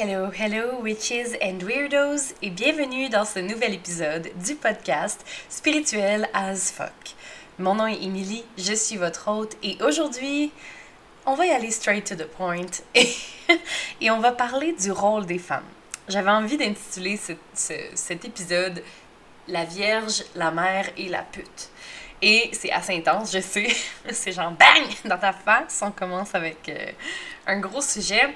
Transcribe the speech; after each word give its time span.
Hello, 0.00 0.30
hello, 0.30 0.78
witches 0.80 1.34
and 1.42 1.60
weirdos, 1.64 2.32
et 2.40 2.50
bienvenue 2.50 3.08
dans 3.08 3.24
ce 3.24 3.40
nouvel 3.40 3.74
épisode 3.74 4.30
du 4.46 4.54
podcast 4.54 5.26
Spirituel 5.48 6.28
as 6.32 6.70
fuck. 6.70 7.16
Mon 7.58 7.74
nom 7.74 7.88
est 7.88 8.00
Emily, 8.00 8.44
je 8.56 8.74
suis 8.74 8.96
votre 8.96 9.26
hôte, 9.28 9.56
et 9.64 9.76
aujourd'hui, 9.82 10.52
on 11.26 11.34
va 11.34 11.46
y 11.46 11.50
aller 11.50 11.72
straight 11.72 12.06
to 12.06 12.14
the 12.14 12.28
point 12.28 12.70
et, 12.94 14.08
on 14.12 14.20
va 14.20 14.30
parler 14.30 14.72
du 14.72 14.92
rôle 14.92 15.26
des 15.26 15.40
femmes. 15.40 15.66
J'avais 16.06 16.30
envie 16.30 16.56
d'intituler 16.56 17.18
cet 17.52 18.24
épisode 18.24 18.84
La 19.48 19.64
Vierge, 19.64 20.22
la 20.36 20.52
Mère 20.52 20.86
et 20.96 21.08
la 21.08 21.22
Pute. 21.22 21.70
Et 22.22 22.50
c'est 22.52 22.70
assez 22.70 22.96
intense, 22.96 23.32
je 23.32 23.40
sais. 23.40 23.66
c'est 24.12 24.30
genre 24.30 24.52
bang 24.52 24.86
dans 25.06 25.18
ta 25.18 25.32
face. 25.32 25.80
On 25.82 25.90
commence 25.90 26.36
avec 26.36 26.68
euh, 26.68 26.92
un 27.48 27.58
gros 27.58 27.82
sujet. 27.82 28.32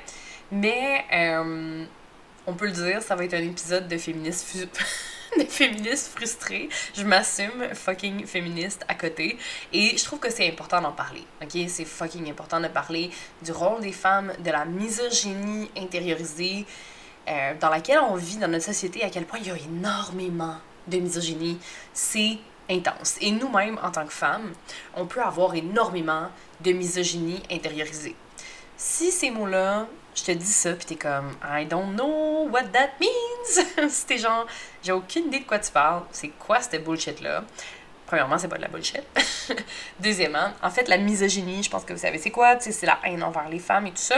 Mais 0.53 1.07
euh, 1.11 1.87
on 2.47 2.53
peut 2.53 2.67
le 2.67 2.73
dire, 2.73 3.03
ça 3.03 3.17
va 3.17 3.25
être 3.25 3.33
un 3.33 3.43
épisode 3.43 3.89
de 3.89 3.97
féministes, 3.97 4.69
de 5.39 5.45
féministes 5.45 6.13
frustrés. 6.15 6.69
Je 6.95 7.05
m'assume 7.05 7.75
fucking 7.75 8.27
féministe 8.27 8.85
à 8.87 8.95
côté. 8.95 9.39
Et 9.73 9.97
je 9.97 10.05
trouve 10.05 10.19
que 10.19 10.31
c'est 10.31 10.47
important 10.47 10.83
d'en 10.83 10.93
parler. 10.93 11.25
Ok? 11.43 11.59
C'est 11.69 11.87
fucking 11.87 12.29
important 12.31 12.61
de 12.61 12.69
parler 12.69 13.11
du 13.41 13.51
rôle 13.51 13.81
des 13.81 13.93
femmes, 13.93 14.31
de 14.45 14.51
la 14.51 14.67
misogynie 14.67 15.71
intériorisée 15.75 16.67
euh, 17.29 17.55
dans 17.59 17.71
laquelle 17.71 18.01
on 18.01 18.17
vit 18.17 18.37
dans 18.37 18.49
notre 18.49 18.65
société, 18.67 19.03
à 19.03 19.09
quel 19.09 19.25
point 19.25 19.39
il 19.39 19.47
y 19.47 19.51
a 19.51 19.57
énormément 19.57 20.57
de 20.87 20.99
misogynie. 20.99 21.59
C'est 21.95 22.37
intense. 22.69 23.17
Et 23.23 23.31
nous-mêmes, 23.31 23.79
en 23.83 23.91
tant 23.91 24.05
que 24.05 24.13
femmes, 24.13 24.53
on 24.95 25.07
peut 25.07 25.23
avoir 25.23 25.55
énormément 25.55 26.29
de 26.61 26.73
misogynie 26.73 27.43
intériorisée. 27.51 28.17
Si 28.77 29.13
ces 29.13 29.31
mots-là, 29.31 29.87
je 30.15 30.25
te 30.25 30.33
dis 30.33 30.45
ça, 30.45 30.73
puis 30.75 30.85
t'es 30.85 30.97
comme 30.97 31.33
I 31.43 31.65
don't 31.65 31.95
know 31.95 32.49
what 32.51 32.65
that 32.73 32.91
means. 33.01 33.89
C'était 33.89 34.19
genre, 34.19 34.47
j'ai 34.83 34.93
aucune 34.93 35.27
idée 35.27 35.41
de 35.41 35.45
quoi 35.45 35.59
tu 35.59 35.71
parles. 35.71 36.03
C'est 36.11 36.29
quoi 36.29 36.61
cette 36.61 36.85
bullshit-là? 36.85 37.45
Premièrement, 38.07 38.37
c'est 38.37 38.49
pas 38.49 38.57
de 38.57 38.63
la 38.63 38.69
bullshit. 38.69 39.05
Deuxièmement, 40.01 40.51
en 40.63 40.69
fait, 40.69 40.87
la 40.89 40.99
misogynie, 40.99 41.63
je 41.63 41.71
pense 41.71 41.83
que 41.83 41.95
vous 41.95 41.99
savez 41.99 42.19
c'est 42.19 42.31
quoi, 42.31 42.57
tu 42.57 42.65
sais, 42.65 42.73
c'est 42.73 42.85
la 42.85 42.99
haine 43.05 43.23
envers 43.23 43.49
les 43.49 43.59
femmes 43.59 43.87
et 43.87 43.91
tout 43.91 43.97
ça. 43.97 44.17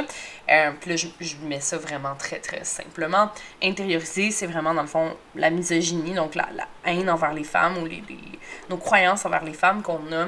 Euh, 0.51 0.73
là, 0.85 0.97
je, 0.97 1.07
mets 1.45 1.61
ça 1.61 1.79
vraiment 1.79 2.17
très, 2.17 2.41
très 2.41 2.65
simplement. 2.65 3.31
Intérioriser, 3.63 4.33
c'est 4.33 4.49
vraiment, 4.49 4.75
dans 4.75 4.83
le 4.83 4.89
fond, 4.89 5.17
la 5.37 5.49
misogynie, 5.51 6.13
donc 6.13 6.35
la, 6.35 6.49
haine 6.85 7.09
envers 7.09 7.33
les 7.33 7.45
femmes 7.45 7.79
ou 7.79 7.89
nos 8.69 8.79
croyances 8.79 9.25
envers 9.27 9.45
les 9.45 9.53
femmes 9.53 9.81
qu'on 9.81 10.13
a 10.13 10.27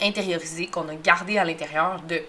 intériorisées, 0.00 0.66
qu'on 0.66 0.88
a 0.88 0.96
gardées 0.96 1.38
à 1.38 1.44
l'intérieur 1.44 2.00
de 2.02 2.20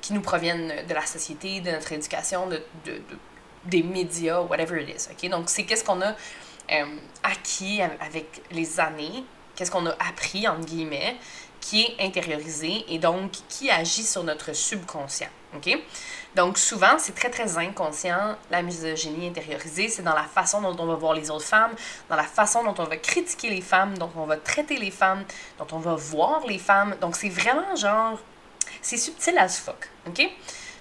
qui 0.00 0.12
nous 0.12 0.20
proviennent 0.20 0.72
de 0.88 0.94
la 0.94 1.04
société, 1.06 1.60
de 1.60 1.70
notre 1.70 1.92
éducation, 1.92 2.46
de, 2.46 2.62
de, 2.84 2.92
de 2.92 3.18
des 3.66 3.82
médias, 3.82 4.40
whatever 4.40 4.80
it 4.80 4.88
is. 4.88 5.12
Okay? 5.12 5.28
Donc, 5.28 5.50
c'est 5.50 5.64
qu'est-ce 5.64 5.84
qu'on 5.84 6.00
a 6.00 6.14
euh, 6.72 6.84
acquis 7.22 7.82
avec 7.82 8.42
les 8.50 8.80
années 8.80 9.24
qu'est-ce 9.60 9.70
qu'on 9.70 9.84
a 9.84 9.94
appris, 10.08 10.48
entre 10.48 10.64
guillemets, 10.64 11.16
qui 11.60 11.82
est 11.82 11.96
intériorisé 12.00 12.86
et 12.88 12.98
donc 12.98 13.32
qui 13.50 13.70
agit 13.70 14.04
sur 14.04 14.24
notre 14.24 14.54
subconscient. 14.54 15.28
OK? 15.54 15.78
Donc, 16.34 16.56
souvent, 16.56 16.98
c'est 16.98 17.14
très, 17.14 17.28
très 17.28 17.58
inconscient, 17.58 18.36
la 18.50 18.62
misogynie 18.62 19.28
intériorisée. 19.28 19.88
C'est 19.88 20.02
dans 20.02 20.14
la 20.14 20.22
façon 20.22 20.62
dont 20.62 20.74
on 20.82 20.86
va 20.86 20.94
voir 20.94 21.12
les 21.12 21.30
autres 21.30 21.44
femmes, 21.44 21.72
dans 22.08 22.16
la 22.16 22.22
façon 22.22 22.64
dont 22.64 22.74
on 22.78 22.84
va 22.84 22.96
critiquer 22.96 23.50
les 23.50 23.60
femmes, 23.60 23.98
dont 23.98 24.10
on 24.16 24.24
va 24.24 24.38
traiter 24.38 24.78
les 24.78 24.90
femmes, 24.90 25.24
dont 25.58 25.66
on 25.72 25.78
va 25.78 25.94
voir 25.94 26.46
les 26.46 26.58
femmes. 26.58 26.96
Donc, 27.02 27.14
c'est 27.16 27.28
vraiment 27.28 27.76
genre. 27.76 28.18
C'est 28.82 28.96
subtil 28.96 29.38
as 29.38 29.58
fuck. 29.60 29.88
OK? 30.06 30.28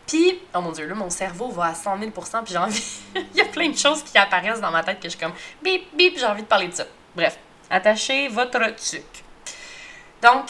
Puis, 0.08 0.40
oh 0.56 0.62
mon 0.62 0.72
dieu, 0.72 0.88
là, 0.88 0.96
mon 0.96 1.10
cerveau 1.10 1.50
va 1.50 1.66
à 1.66 1.76
100 1.76 2.00
000% 2.00 2.44
puis 2.44 2.54
j'ai 2.54 2.58
envie. 2.58 2.84
Il 3.16 3.38
y 3.38 3.42
a 3.42 3.46
plein 3.46 3.70
de 3.70 3.78
choses 3.78 4.02
qui 4.04 4.18
apparaissent 4.18 4.62
dans 4.62 4.72
ma 4.72 4.84
tête 4.84 4.98
que 4.98 5.04
je 5.04 5.10
suis 5.10 5.20
comme 5.20 5.34
bip, 5.62 5.96
bip, 5.96 6.18
j'ai 6.18 6.26
envie 6.26 6.42
de 6.42 6.48
parler 6.48 6.68
de 6.68 6.74
ça. 6.74 6.86
Bref. 7.16 7.38
Attachez 7.70 8.28
votre 8.30 8.76
tuc. 8.76 9.04
Donc, 10.24 10.48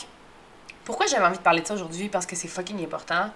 pourquoi 0.86 1.06
j'avais 1.08 1.26
envie 1.26 1.38
de 1.38 1.44
parler 1.44 1.62
de 1.62 1.68
ça 1.68 1.74
aujourd'hui? 1.74 2.08
Parce 2.08 2.26
que 2.26 2.36
c'est 2.36 2.48
fucking 2.48 2.82
important. 2.84 3.30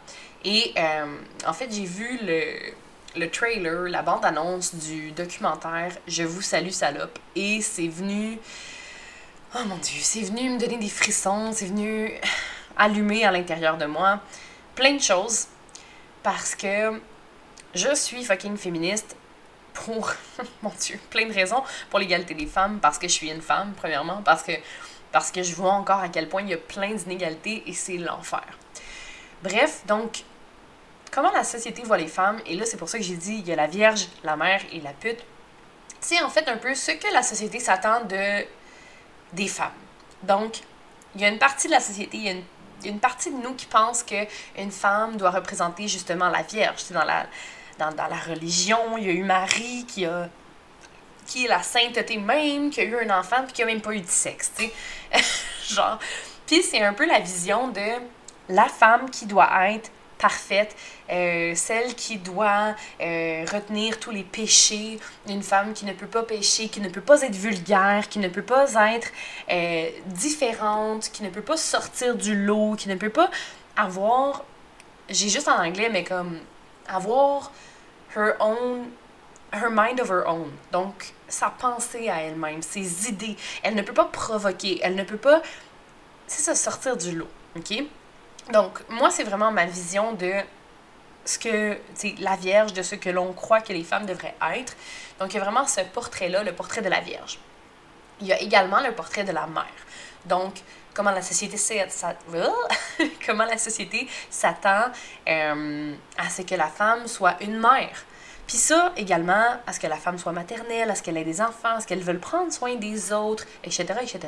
Et 0.45 0.73
euh, 0.77 1.17
en 1.45 1.53
fait, 1.53 1.67
j'ai 1.69 1.83
vu 1.83 2.17
le, 2.23 2.73
le 3.19 3.29
trailer, 3.29 3.89
la 3.89 4.01
bande-annonce 4.01 4.75
du 4.75 5.11
documentaire 5.11 5.91
Je 6.07 6.23
vous 6.23 6.41
salue, 6.41 6.69
salope. 6.69 7.19
Et 7.35 7.61
c'est 7.61 7.87
venu. 7.87 8.39
Oh 9.55 9.65
mon 9.67 9.77
dieu, 9.77 9.99
c'est 10.01 10.21
venu 10.21 10.49
me 10.49 10.57
donner 10.57 10.77
des 10.77 10.89
frissons, 10.89 11.51
c'est 11.53 11.67
venu 11.67 12.11
allumer 12.77 13.25
à 13.25 13.31
l'intérieur 13.31 13.77
de 13.77 13.85
moi 13.85 14.19
plein 14.75 14.93
de 14.93 15.01
choses. 15.01 15.47
Parce 16.21 16.55
que 16.55 17.01
je 17.73 17.93
suis 17.95 18.23
fucking 18.23 18.57
féministe 18.57 19.15
pour, 19.73 20.11
mon 20.61 20.71
Dieu, 20.79 20.99
plein 21.09 21.27
de 21.27 21.33
raisons. 21.33 21.63
Pour 21.89 21.99
l'égalité 21.99 22.33
des 22.33 22.45
femmes, 22.45 22.79
parce 22.79 22.97
que 22.97 23.07
je 23.07 23.13
suis 23.13 23.29
une 23.29 23.41
femme, 23.41 23.73
premièrement, 23.75 24.21
parce 24.23 24.43
que, 24.43 24.53
parce 25.11 25.31
que 25.31 25.43
je 25.43 25.53
vois 25.55 25.71
encore 25.71 25.99
à 25.99 26.09
quel 26.09 26.29
point 26.29 26.41
il 26.41 26.49
y 26.49 26.53
a 26.53 26.57
plein 26.57 26.93
d'inégalités 26.93 27.63
et 27.67 27.73
c'est 27.73 27.97
l'enfer. 27.97 28.43
Bref, 29.43 29.81
donc, 29.85 30.23
comment 31.11 31.31
la 31.31 31.43
société 31.43 31.83
voit 31.83 31.97
les 31.97 32.07
femmes, 32.07 32.39
et 32.45 32.55
là 32.55 32.65
c'est 32.65 32.77
pour 32.77 32.89
ça 32.89 32.97
que 32.97 33.03
j'ai 33.03 33.17
dit, 33.17 33.35
il 33.35 33.47
y 33.47 33.51
a 33.51 33.55
la 33.55 33.67
vierge, 33.67 34.07
la 34.23 34.37
mère 34.37 34.61
et 34.71 34.79
la 34.79 34.93
pute, 34.93 35.19
c'est 35.99 36.21
en 36.21 36.29
fait 36.29 36.47
un 36.47 36.57
peu 36.57 36.73
ce 36.75 36.91
que 36.91 37.13
la 37.13 37.23
société 37.23 37.59
s'attend 37.59 38.05
de 38.05 38.45
des 39.33 39.47
femmes. 39.47 39.71
Donc, 40.23 40.59
il 41.15 41.21
y 41.21 41.25
a 41.25 41.27
une 41.27 41.39
partie 41.39 41.67
de 41.67 41.73
la 41.73 41.79
société, 41.79 42.17
il 42.17 42.23
y 42.23 42.29
a 42.29 42.31
une, 42.31 42.43
une 42.89 42.99
partie 42.99 43.31
de 43.31 43.37
nous 43.37 43.53
qui 43.53 43.65
pense 43.65 44.03
qu'une 44.03 44.71
femme 44.71 45.17
doit 45.17 45.31
représenter 45.31 45.87
justement 45.87 46.29
la 46.29 46.41
vierge. 46.41 46.83
Dans, 47.79 47.89
la 47.89 48.15
religion. 48.15 48.97
Il 48.97 49.05
y 49.05 49.09
a 49.09 49.13
eu 49.13 49.23
Marie 49.23 49.85
qui 49.87 50.05
a 50.05 50.29
qui 51.25 51.45
est 51.45 51.47
la 51.47 51.63
sainteté 51.63 52.17
même, 52.17 52.69
qui 52.69 52.81
a 52.81 52.83
eu 52.83 52.95
un 52.97 53.19
enfant, 53.19 53.43
puis 53.43 53.53
qui 53.53 53.63
a 53.63 53.65
même 53.65 53.81
pas 53.81 53.93
eu 53.93 54.01
de 54.01 54.07
sexe, 54.07 54.51
tu 54.57 54.65
sais. 54.65 55.23
Genre. 55.73 55.97
Puis 56.45 56.61
c'est 56.61 56.81
un 56.81 56.93
peu 56.93 57.05
la 57.05 57.19
vision 57.19 57.69
de 57.69 57.81
la 58.49 58.67
femme 58.67 59.09
qui 59.09 59.25
doit 59.25 59.49
être 59.69 59.89
parfaite, 60.23 60.73
euh, 61.11 61.53
celle 61.53 61.95
qui 61.95 62.15
doit 62.17 62.75
euh, 63.01 63.45
retenir 63.51 63.99
tous 63.99 64.11
les 64.11 64.23
péchés, 64.23 64.97
une 65.27 65.43
femme 65.43 65.73
qui 65.73 65.83
ne 65.83 65.91
peut 65.91 66.07
pas 66.07 66.23
pécher, 66.23 66.69
qui 66.69 66.79
ne 66.79 66.87
peut 66.87 67.01
pas 67.01 67.23
être 67.23 67.35
vulgaire, 67.35 68.07
qui 68.07 68.19
ne 68.19 68.29
peut 68.29 68.41
pas 68.41 68.71
être 68.95 69.09
euh, 69.51 69.89
différente, 70.05 71.09
qui 71.11 71.23
ne 71.23 71.29
peut 71.29 71.41
pas 71.41 71.57
sortir 71.57 72.15
du 72.15 72.37
lot, 72.45 72.75
qui 72.77 72.87
ne 72.87 72.95
peut 72.95 73.09
pas 73.09 73.29
avoir, 73.75 74.45
j'ai 75.09 75.27
juste 75.27 75.49
en 75.49 75.61
anglais, 75.61 75.89
mais 75.91 76.05
comme 76.05 76.39
avoir 76.87 77.51
her 78.15 78.35
own 78.39 78.85
her 79.51 79.69
mind 79.69 79.99
of 79.99 80.09
her 80.09 80.23
own. 80.25 80.49
Donc, 80.71 81.13
sa 81.27 81.49
pensée 81.49 82.07
à 82.07 82.21
elle-même, 82.21 82.61
ses 82.61 83.09
idées. 83.09 83.35
Elle 83.61 83.75
ne 83.75 83.81
peut 83.81 83.93
pas 83.93 84.05
provoquer, 84.05 84.79
elle 84.81 84.95
ne 84.95 85.03
peut 85.03 85.17
pas, 85.17 85.41
c'est 86.27 86.43
ça, 86.43 86.55
sortir 86.55 86.95
du 86.95 87.11
lot, 87.11 87.29
OK? 87.57 87.83
Donc, 88.51 88.79
moi, 88.89 89.09
c'est 89.09 89.23
vraiment 89.23 89.51
ma 89.51 89.65
vision 89.65 90.13
de 90.13 90.33
ce 91.25 91.39
que, 91.39 91.77
la 92.19 92.35
Vierge, 92.35 92.73
de 92.73 92.81
ce 92.81 92.95
que 92.95 93.09
l'on 93.09 93.31
croit 93.33 93.61
que 93.61 93.71
les 93.71 93.83
femmes 93.83 94.05
devraient 94.05 94.35
être. 94.55 94.75
Donc, 95.19 95.33
il 95.33 95.37
y 95.37 95.39
a 95.39 95.43
vraiment 95.43 95.65
ce 95.65 95.81
portrait-là, 95.81 96.43
le 96.43 96.53
portrait 96.53 96.81
de 96.81 96.89
la 96.89 96.99
Vierge. 96.99 97.39
Il 98.19 98.27
y 98.27 98.33
a 98.33 98.39
également 98.41 98.81
le 98.81 98.91
portrait 98.91 99.23
de 99.23 99.31
la 99.31 99.47
mère. 99.47 99.65
Donc, 100.25 100.55
comment 100.93 101.11
la 101.11 101.21
société 101.21 101.57
comment 103.25 103.45
la 103.45 103.57
société 103.57 104.07
s'attend 104.29 104.85
euh, 105.27 105.93
à 106.17 106.29
ce 106.29 106.41
que 106.41 106.55
la 106.55 106.67
femme 106.67 107.07
soit 107.07 107.35
une 107.41 107.59
mère. 107.59 108.05
Puis 108.47 108.57
ça 108.57 108.91
également, 108.97 109.57
à 109.65 109.73
ce 109.73 109.79
que 109.79 109.87
la 109.87 109.95
femme 109.95 110.17
soit 110.17 110.33
maternelle, 110.33 110.89
à 110.91 110.95
ce 110.95 111.01
qu'elle 111.01 111.17
ait 111.17 111.23
des 111.23 111.41
enfants, 111.41 111.75
à 111.75 111.79
ce 111.79 111.87
qu'elle 111.87 112.03
veuille 112.03 112.17
prendre 112.17 112.51
soin 112.51 112.75
des 112.75 113.13
autres, 113.13 113.45
etc., 113.63 113.85
etc. 114.01 114.19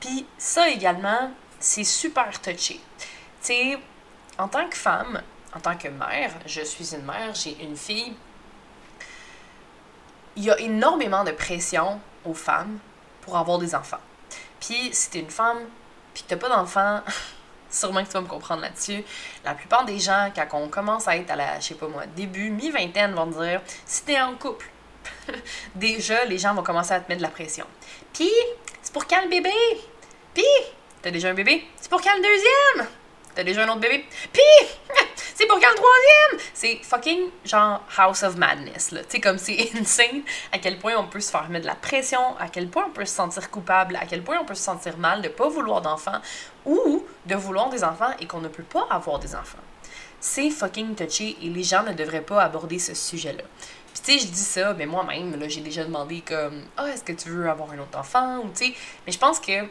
Puis 0.00 0.26
ça 0.36 0.68
également, 0.68 1.30
c'est 1.58 1.84
super 1.84 2.40
touché. 2.40 2.80
Sais, 3.46 3.78
en 4.38 4.48
tant 4.48 4.68
que 4.68 4.76
femme, 4.76 5.22
en 5.54 5.60
tant 5.60 5.76
que 5.76 5.86
mère, 5.86 6.32
je 6.46 6.62
suis 6.62 6.96
une 6.96 7.04
mère, 7.04 7.32
j'ai 7.32 7.56
une 7.62 7.76
fille, 7.76 8.12
il 10.34 10.42
y 10.42 10.50
a 10.50 10.58
énormément 10.58 11.22
de 11.22 11.30
pression 11.30 12.00
aux 12.24 12.34
femmes 12.34 12.80
pour 13.20 13.36
avoir 13.36 13.60
des 13.60 13.76
enfants. 13.76 14.00
Puis 14.58 14.90
si 14.92 15.10
t'es 15.10 15.20
une 15.20 15.30
femme, 15.30 15.58
puis 16.12 16.24
que 16.24 16.30
t'as 16.30 16.36
pas 16.38 16.48
d'enfant, 16.48 17.02
sûrement 17.70 18.02
que 18.02 18.08
tu 18.08 18.14
vas 18.14 18.22
me 18.22 18.26
comprendre 18.26 18.62
là-dessus. 18.62 19.04
La 19.44 19.54
plupart 19.54 19.84
des 19.84 20.00
gens, 20.00 20.32
quand 20.34 20.48
on 20.54 20.66
commence 20.66 21.06
à 21.06 21.16
être 21.16 21.30
à 21.30 21.36
la, 21.36 21.60
je 21.60 21.66
sais 21.66 21.74
pas 21.76 21.86
moi, 21.86 22.04
début, 22.16 22.50
mi-vingtaine, 22.50 23.14
vont 23.14 23.26
dire 23.26 23.60
si 23.84 24.02
t'es 24.02 24.20
en 24.20 24.34
couple, 24.34 24.68
déjà, 25.76 26.24
les 26.24 26.38
gens 26.38 26.52
vont 26.52 26.64
commencer 26.64 26.94
à 26.94 26.98
te 26.98 27.08
mettre 27.08 27.20
de 27.20 27.26
la 27.26 27.32
pression. 27.32 27.66
Puis, 28.12 28.32
c'est 28.82 28.92
pour 28.92 29.06
quand 29.06 29.22
le 29.22 29.28
bébé? 29.28 29.52
Puis, 30.34 30.42
t'as 31.00 31.12
déjà 31.12 31.28
un 31.28 31.34
bébé? 31.34 31.64
C'est 31.80 31.88
pour 31.88 32.02
quand 32.02 32.16
le 32.16 32.22
deuxième? 32.22 32.88
T'as 33.36 33.44
déjà 33.44 33.64
un 33.64 33.68
autre 33.68 33.80
bébé? 33.80 34.02
Puis, 34.32 34.42
c'est 35.34 35.44
pour 35.46 35.60
quand 35.60 35.68
le 35.68 35.76
troisième? 35.76 36.50
C'est 36.54 36.80
fucking 36.82 37.28
genre 37.44 37.82
House 37.98 38.22
of 38.22 38.36
Madness, 38.36 38.92
là. 38.92 39.00
Tu 39.00 39.10
sais, 39.10 39.20
comme 39.20 39.36
c'est 39.36 39.70
insane 39.78 40.22
à 40.52 40.58
quel 40.58 40.78
point 40.78 40.94
on 40.96 41.06
peut 41.06 41.20
se 41.20 41.30
faire 41.30 41.46
mettre 41.50 41.64
de 41.64 41.68
la 41.68 41.74
pression, 41.74 42.34
à 42.38 42.48
quel 42.48 42.68
point 42.68 42.86
on 42.88 42.92
peut 42.92 43.04
se 43.04 43.14
sentir 43.14 43.50
coupable, 43.50 43.96
à 43.96 44.06
quel 44.06 44.22
point 44.22 44.38
on 44.40 44.46
peut 44.46 44.54
se 44.54 44.62
sentir 44.62 44.96
mal 44.96 45.20
de 45.20 45.28
pas 45.28 45.50
vouloir 45.50 45.82
d'enfants 45.82 46.18
ou 46.64 47.04
de 47.26 47.34
vouloir 47.34 47.68
des 47.68 47.84
enfants 47.84 48.10
et 48.20 48.26
qu'on 48.26 48.40
ne 48.40 48.48
peut 48.48 48.62
pas 48.62 48.86
avoir 48.88 49.18
des 49.18 49.34
enfants. 49.34 49.58
c'est 50.18 50.48
fucking 50.48 50.94
touché 50.94 51.36
et 51.42 51.50
les 51.50 51.62
gens 51.62 51.82
ne 51.82 51.92
devraient 51.92 52.22
pas 52.22 52.42
aborder 52.42 52.78
ce 52.78 52.94
sujet-là. 52.94 53.44
Puis 53.92 54.02
tu 54.02 54.18
sais, 54.18 54.26
je 54.26 54.32
dis 54.32 54.38
ça, 54.38 54.72
mais 54.72 54.86
moi-même, 54.86 55.38
là, 55.38 55.46
j'ai 55.46 55.60
déjà 55.60 55.84
demandé 55.84 56.22
comme 56.22 56.64
«Ah, 56.78 56.88
est-ce 56.88 57.04
que 57.04 57.12
tu 57.12 57.28
veux 57.28 57.50
avoir 57.50 57.70
un 57.70 57.78
autre 57.78 57.98
enfant?» 57.98 58.38
ou 58.44 58.48
tu 58.48 58.64
sais, 58.64 58.74
mais 59.04 59.12
je 59.12 59.18
pense 59.18 59.38
que 59.38 59.66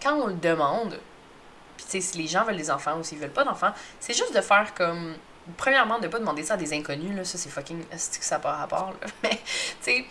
quand 0.00 0.14
on 0.14 0.28
le 0.28 0.34
demande, 0.34 0.98
sais, 1.90 2.00
si 2.00 2.18
les 2.18 2.26
gens 2.26 2.44
veulent 2.44 2.56
des 2.56 2.70
enfants 2.70 2.98
ou 2.98 3.02
s'ils 3.02 3.18
veulent 3.18 3.30
pas 3.30 3.44
d'enfants, 3.44 3.72
c'est 4.00 4.14
juste 4.14 4.34
de 4.34 4.40
faire 4.40 4.74
comme 4.74 5.14
premièrement, 5.56 5.98
de 5.98 6.08
pas 6.08 6.18
demander 6.18 6.42
ça 6.42 6.54
à 6.54 6.56
des 6.56 6.74
inconnus, 6.74 7.16
là, 7.16 7.24
ça 7.24 7.38
c'est 7.38 7.48
fucking. 7.48 7.82
C'est 7.96 8.18
que 8.18 8.24
ça 8.24 8.36
n'a 8.36 8.40
pas 8.40 8.52
rapport, 8.52 8.94
là. 9.00 9.08
Mais, 9.22 9.30
tu 9.30 9.38
sais, 9.80 10.06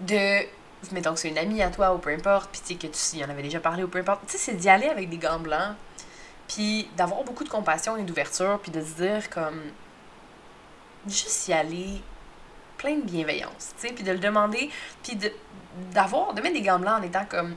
de. 0.00 0.46
Mettons 0.92 1.14
que 1.14 1.20
c'est 1.20 1.30
une 1.30 1.38
amie 1.38 1.62
à 1.62 1.70
toi 1.70 1.94
ou 1.94 1.98
peu 1.98 2.10
importe, 2.10 2.50
puis 2.50 2.60
tu 2.60 2.74
sais, 2.74 2.74
que 2.74 2.86
tu 2.86 3.16
y 3.16 3.24
en 3.24 3.30
avais 3.30 3.42
déjà 3.42 3.60
parlé 3.60 3.82
ou 3.82 3.88
peu 3.88 3.98
importe. 3.98 4.22
Tu 4.26 4.32
sais, 4.32 4.38
c'est 4.38 4.54
d'y 4.54 4.68
aller 4.68 4.88
avec 4.88 5.08
des 5.08 5.16
gants 5.16 5.40
blancs, 5.40 5.74
puis 6.48 6.88
d'avoir 6.96 7.24
beaucoup 7.24 7.44
de 7.44 7.48
compassion 7.48 7.96
et 7.96 8.02
d'ouverture, 8.02 8.58
puis 8.62 8.70
de 8.70 8.80
se 8.80 8.94
dire 8.94 9.30
comme. 9.30 9.60
Juste 11.08 11.48
y 11.48 11.52
aller 11.52 12.02
plein 12.78 12.96
de 12.96 13.02
bienveillance, 13.02 13.74
tu 13.80 13.88
sais, 13.88 13.94
puis 13.94 14.04
de 14.04 14.12
le 14.12 14.18
demander, 14.18 14.70
puis 15.02 15.16
de 15.16 15.32
d'avoir, 15.92 16.32
de 16.32 16.40
mettre 16.40 16.54
des 16.54 16.62
gants 16.62 16.78
blancs 16.78 17.00
en 17.00 17.02
étant 17.02 17.24
comme. 17.24 17.54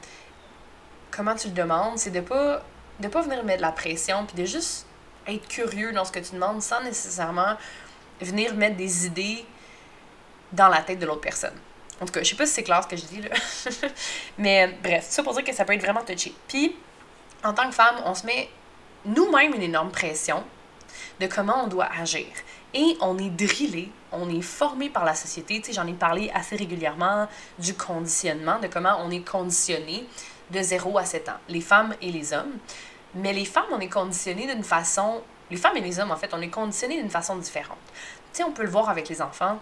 Comment 1.12 1.36
tu 1.36 1.48
le 1.48 1.54
demandes, 1.54 1.98
c'est 1.98 2.12
de 2.12 2.22
pas 2.22 2.62
de 3.00 3.08
pas 3.08 3.22
venir 3.22 3.44
mettre 3.44 3.58
de 3.58 3.64
la 3.64 3.72
pression, 3.72 4.26
puis 4.26 4.42
de 4.42 4.46
juste 4.46 4.86
être 5.28 5.48
curieux 5.48 5.92
dans 5.92 6.06
ce 6.06 6.12
que 6.12 6.20
tu 6.20 6.34
demandes 6.34 6.62
sans 6.62 6.82
nécessairement 6.82 7.56
venir 8.22 8.54
mettre 8.56 8.76
des 8.76 9.06
idées 9.06 9.46
dans 10.52 10.68
la 10.68 10.82
tête 10.82 11.00
de 11.00 11.06
l'autre 11.06 11.22
personne. 11.22 11.56
En 12.02 12.06
tout 12.06 12.14
cas, 12.14 12.24
je 12.24 12.30
sais 12.30 12.36
pas 12.36 12.46
si 12.46 12.54
c'est 12.54 12.64
clair 12.64 12.82
ce 12.84 12.88
que 12.88 12.96
je 12.96 13.06
dis 13.06 13.22
là. 13.22 13.30
Mais 14.38 14.76
bref, 14.82 15.06
ça 15.10 15.22
pour 15.22 15.34
dire 15.34 15.44
que 15.44 15.54
ça 15.54 15.66
peut 15.66 15.74
être 15.74 15.82
vraiment 15.82 16.04
touché. 16.04 16.34
Puis, 16.48 16.76
en 17.44 17.54
tant 17.54 17.68
que 17.70 17.76
femme, 17.76 17.96
on 18.06 18.16
se 18.16 18.26
met 18.26 18.50
nous-mêmes 19.06 19.54
une 19.54 19.62
énorme 19.62 19.92
pression 19.92 20.44
de 21.20 21.28
comment 21.28 21.64
on 21.64 21.68
doit 21.68 21.90
agir. 22.00 22.28
Et 22.74 22.98
on 23.02 23.18
est 23.18 23.30
drillé, 23.30 23.92
on 24.12 24.30
est 24.30 24.42
formé 24.42 24.90
par 24.90 25.04
la 25.04 25.16
société. 25.16 25.60
Tu 25.60 25.68
sais, 25.68 25.74
j'en 25.74 25.88
ai 25.88 25.94
parlé 25.94 26.32
assez 26.34 26.56
régulièrement 26.56 27.28
du 27.58 27.74
conditionnement, 27.74 28.60
de 28.60 28.68
comment 28.68 28.98
on 29.00 29.12
est 29.12 29.28
conditionné 29.28 30.06
de 30.52 30.62
0 30.62 30.98
à 30.98 31.06
7 31.06 31.30
ans, 31.30 31.38
les 31.48 31.62
femmes 31.62 31.96
et 32.02 32.12
les 32.12 32.34
hommes. 32.34 32.58
Mais 33.16 33.34
les 33.34 33.46
femmes, 33.46 33.66
on 33.72 33.80
est 33.80 33.90
conditionnées 33.90 34.48
d'une 34.48 34.64
façon. 34.64 35.22
Les 35.50 35.58
femmes 35.58 35.78
et 35.78 35.82
les 35.82 36.00
hommes, 36.00 36.12
en 36.12 36.16
fait, 36.16 36.34
on 36.34 36.42
est 36.42 36.50
conditionnés 36.50 37.00
d'une 37.02 37.10
façon 37.10 37.36
différente. 37.38 37.78
Tu 38.34 38.38
sais, 38.38 38.44
on 38.44 38.52
peut 38.52 38.64
le 38.64 38.70
voir 38.70 38.90
avec 38.90 39.10
les 39.10 39.22
enfants. 39.22 39.60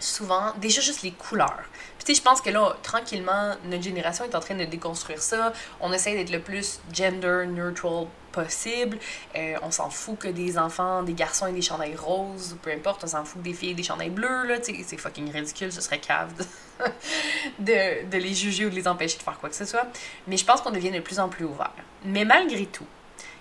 Souvent, 0.00 0.54
déjà 0.56 0.80
juste 0.80 1.02
les 1.02 1.12
couleurs. 1.12 1.64
Puis 1.98 2.06
tu 2.06 2.14
sais, 2.14 2.14
je 2.14 2.22
pense 2.22 2.40
que 2.40 2.48
là, 2.50 2.76
tranquillement, 2.82 3.54
notre 3.64 3.82
génération 3.82 4.24
est 4.24 4.34
en 4.34 4.40
train 4.40 4.54
de 4.54 4.64
déconstruire 4.64 5.20
ça. 5.20 5.52
On 5.80 5.92
essaie 5.92 6.14
d'être 6.14 6.30
le 6.30 6.40
plus 6.40 6.80
gender 6.92 7.44
neutral 7.46 8.06
possible. 8.32 8.98
Euh, 9.36 9.56
on 9.62 9.70
s'en 9.70 9.90
fout 9.90 10.18
que 10.18 10.28
des 10.28 10.56
enfants, 10.56 11.02
des 11.02 11.12
garçons 11.12 11.46
et 11.46 11.52
des 11.52 11.62
chandails 11.62 11.96
roses, 11.96 12.56
peu 12.62 12.70
importe, 12.70 13.04
on 13.04 13.08
s'en 13.08 13.24
fout 13.24 13.42
que 13.42 13.48
des 13.48 13.54
filles 13.54 13.70
et 13.70 13.74
des 13.74 13.82
chandails 13.82 14.10
bleus, 14.10 14.46
là, 14.46 14.58
tu 14.58 14.74
sais, 14.74 14.84
c'est 14.86 14.96
fucking 14.96 15.30
ridicule, 15.30 15.72
ce 15.72 15.80
serait 15.80 15.98
cave 15.98 16.32
de, 17.58 18.08
de, 18.08 18.18
les 18.18 18.32
juger 18.32 18.66
ou 18.66 18.70
de 18.70 18.74
les 18.74 18.88
empêcher 18.88 19.18
de 19.18 19.22
faire 19.22 19.38
quoi 19.38 19.48
que 19.48 19.56
ce 19.56 19.64
soit. 19.64 19.86
Mais 20.26 20.36
je 20.36 20.44
pense 20.44 20.62
qu'on 20.62 20.70
devient 20.70 20.92
de 20.92 21.00
plus 21.00 21.18
en 21.18 21.28
plus 21.28 21.44
ouvert. 21.44 21.74
Mais 22.04 22.24
malgré 22.24 22.66
tout, 22.66 22.86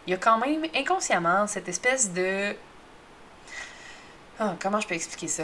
il 0.05 0.11
y 0.11 0.13
a 0.13 0.17
quand 0.17 0.37
même 0.37 0.65
inconsciemment 0.75 1.47
cette 1.47 1.69
espèce 1.69 2.11
de... 2.11 2.55
Oh, 4.41 4.51
comment 4.59 4.79
je 4.79 4.87
peux 4.87 4.95
expliquer 4.95 5.27
ça? 5.27 5.43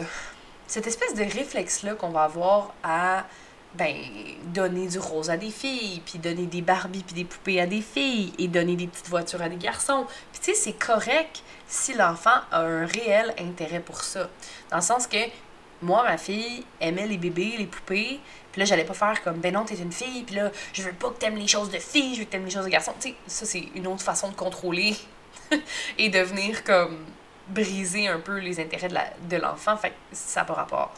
Cette 0.68 0.88
espèce 0.88 1.14
de 1.14 1.24
réflexe-là 1.24 1.96
qu'on 1.96 2.10
va 2.10 2.24
avoir 2.24 2.74
à 2.84 3.26
ben, 3.76 3.96
donner 4.54 4.88
du 4.88 5.00
rose 5.00 5.30
à 5.30 5.38
des 5.38 5.52
filles, 5.52 6.02
puis 6.06 6.18
donner 6.18 6.46
des 6.46 6.62
Barbies 6.62 7.04
puis 7.04 7.16
des 7.16 7.26
poupées 7.26 7.60
à 7.60 7.68
des 7.68 7.82
filles, 7.82 8.34
et 8.40 8.48
donner 8.48 8.76
des 8.76 8.88
petites 8.88 9.10
voitures 9.10 9.42
à 9.42 9.50
des 9.50 9.58
garçons. 9.58 10.06
Puis 10.32 10.42
tu 10.42 10.54
sais, 10.54 10.54
c'est 10.54 10.74
correct 10.74 11.44
si 11.68 11.94
l'enfant 11.94 12.40
a 12.52 12.62
un 12.62 12.86
réel 12.86 13.34
intérêt 13.38 13.82
pour 13.82 14.02
ça. 14.02 14.30
Dans 14.72 14.78
le 14.78 14.82
sens 14.82 15.08
que 15.08 15.18
moi, 15.82 16.04
ma 16.04 16.18
fille 16.18 16.64
aimait 16.80 17.08
les 17.08 17.18
bébés, 17.18 17.56
les 17.58 17.66
poupées, 17.66 18.20
puis 18.52 18.62
là, 18.62 18.66
j'allais 18.66 18.86
pas 18.86 18.94
faire 18.94 19.22
comme, 19.24 19.40
ben 19.40 19.54
non, 19.54 19.66
t'es 19.66 19.76
une 19.76 19.92
fille, 19.92 20.24
puis 20.24 20.36
là, 20.36 20.52
je 20.74 20.82
veux 20.82 20.94
pas 20.94 21.10
que 21.10 21.20
t'aimes 21.20 21.36
les 21.36 21.48
choses 21.48 21.70
de 21.70 21.80
filles, 21.80 22.16
je 22.16 22.20
veux 22.20 22.26
que 22.26 22.32
t'aimes 22.32 22.46
les 22.46 22.52
choses 22.52 22.66
de 22.66 22.70
garçons. 22.70 22.94
Tu 23.00 23.10
sais, 23.10 23.16
ça, 23.28 23.46
c'est 23.46 23.66
une 23.76 23.88
autre 23.88 24.02
façon 24.02 24.30
de 24.30 24.36
contrôler 24.36 24.96
et 25.98 26.10
de 26.10 26.20
venir 26.20 26.64
comme 26.64 26.98
briser 27.47 28.07
un 28.07 28.19
peu 28.19 28.38
les 28.39 28.59
intérêts 28.59 28.89
de 28.89 29.38
l'enfant. 29.38 29.77
fait 29.77 29.94
ça 30.12 30.42
n'a 30.42 30.45
pas 30.45 30.53
rapport. 30.53 30.94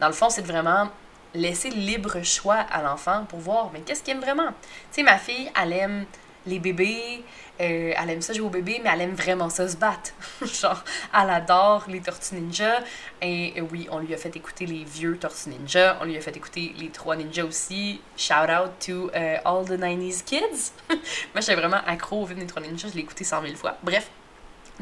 Dans 0.00 0.06
le 0.06 0.12
fond, 0.12 0.30
c'est 0.30 0.46
vraiment 0.46 0.88
laisser 1.34 1.70
libre 1.70 2.22
choix 2.22 2.56
à 2.70 2.82
l'enfant 2.82 3.24
pour 3.28 3.38
voir, 3.38 3.70
mais 3.72 3.80
qu'est-ce 3.80 4.02
qu'il 4.02 4.14
aime 4.14 4.20
vraiment? 4.20 4.48
Tu 4.48 4.96
sais, 4.96 5.02
ma 5.02 5.18
fille, 5.18 5.50
elle 5.60 5.72
aime 5.72 6.04
les 6.46 6.58
bébés, 6.58 7.22
euh, 7.60 7.92
elle 7.96 8.10
aime 8.10 8.22
ça 8.22 8.32
jouer 8.32 8.46
aux 8.46 8.50
bébés, 8.50 8.80
mais 8.82 8.90
elle 8.92 9.02
aime 9.02 9.14
vraiment 9.14 9.48
ça 9.48 9.68
se 9.68 9.76
battre. 9.76 10.12
Genre, 10.42 10.82
elle 11.14 11.30
adore 11.30 11.84
les 11.88 12.00
Tortues 12.00 12.34
Ninja. 12.34 12.80
Et 13.20 13.54
euh, 13.56 13.66
oui, 13.70 13.86
on 13.90 14.00
lui 14.00 14.12
a 14.14 14.16
fait 14.16 14.34
écouter 14.34 14.66
les 14.66 14.84
vieux 14.84 15.16
Tortues 15.18 15.50
Ninja. 15.50 15.98
On 16.00 16.04
lui 16.04 16.16
a 16.16 16.20
fait 16.20 16.36
écouter 16.36 16.74
les 16.78 16.88
trois 16.88 17.14
ninjas 17.16 17.44
aussi. 17.44 18.00
Shout 18.16 18.50
out 18.50 18.72
to 18.84 19.10
uh, 19.14 19.38
all 19.44 19.64
the 19.64 19.78
90s 19.78 20.24
kids. 20.24 20.72
Moi, 20.88 21.40
j'étais 21.40 21.54
vraiment 21.54 21.80
accro 21.86 22.22
au 22.22 22.26
film 22.26 22.40
des 22.40 22.46
trois 22.46 22.62
ninjas. 22.62 22.88
Je 22.88 22.94
l'ai 22.94 23.02
écouté 23.02 23.24
100 23.24 23.42
000 23.42 23.54
fois. 23.54 23.76
Bref, 23.82 24.10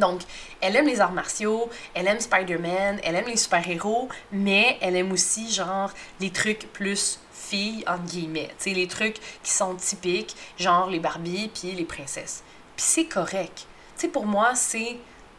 donc, 0.01 0.23
elle 0.61 0.75
aime 0.75 0.87
les 0.87 1.01
arts 1.01 1.13
martiaux, 1.13 1.71
elle 1.95 2.09
aime 2.09 2.21
Spider-Man, 2.21 3.01
elle 3.05 3.15
aime 3.15 3.27
les 3.27 3.37
super-héros, 3.37 4.09
mais 4.33 4.79
elle 4.81 4.97
aime 4.97 5.13
aussi, 5.13 5.53
genre, 5.53 5.91
les 6.19 6.31
trucs 6.31 6.73
plus 6.73 7.21
filles, 7.33 7.85
entre 7.87 8.05
guillemets. 8.05 8.49
Tu 8.59 8.71
sais, 8.71 8.71
les 8.71 8.89
trucs 8.89 9.17
qui 9.43 9.51
sont 9.51 9.75
typiques, 9.75 10.35
genre 10.59 10.89
les 10.89 11.01
Barbies 11.01 11.49
puis 11.49 11.73
les 11.73 11.85
princesses. 11.85 12.43
Puis 12.77 12.85
c'est 12.87 13.07
correct. 13.07 13.67
Tu 13.97 14.03
sais, 14.03 14.09
pour 14.09 14.27
moi, 14.27 14.55
c'est 14.55 14.97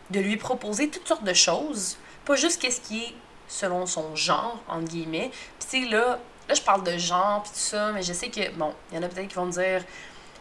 de 0.10 0.20
lui 0.20 0.38
proposer 0.38 0.90
toutes 0.90 1.08
sortes 1.08 1.24
de 1.24 1.34
choses, 1.34 1.98
pas 2.26 2.36
juste 2.36 2.62
qu'est-ce 2.62 2.82
qui 2.82 3.04
est 3.04 3.14
selon 3.48 3.86
son 3.86 4.16
genre, 4.16 4.60
entre 4.68 4.90
guillemets. 4.90 5.32
Puis 5.60 5.70
tu 5.70 5.84
sais, 5.84 5.90
là, 5.90 6.20
là, 6.48 6.54
je 6.54 6.62
parle 6.62 6.84
de 6.84 6.98
genre 6.98 7.44
puis 7.44 7.52
tout 7.52 7.60
ça, 7.60 7.92
mais 7.92 8.04
je 8.04 8.14
sais 8.14 8.30
que, 8.30 8.52
bon, 8.52 8.74
il 8.92 8.98
y 8.98 9.00
en 9.00 9.04
a 9.04 9.08
peut-être 9.08 9.28
qui 9.28 9.36
vont 9.36 9.46
me 9.46 9.52
dire, 9.52 9.84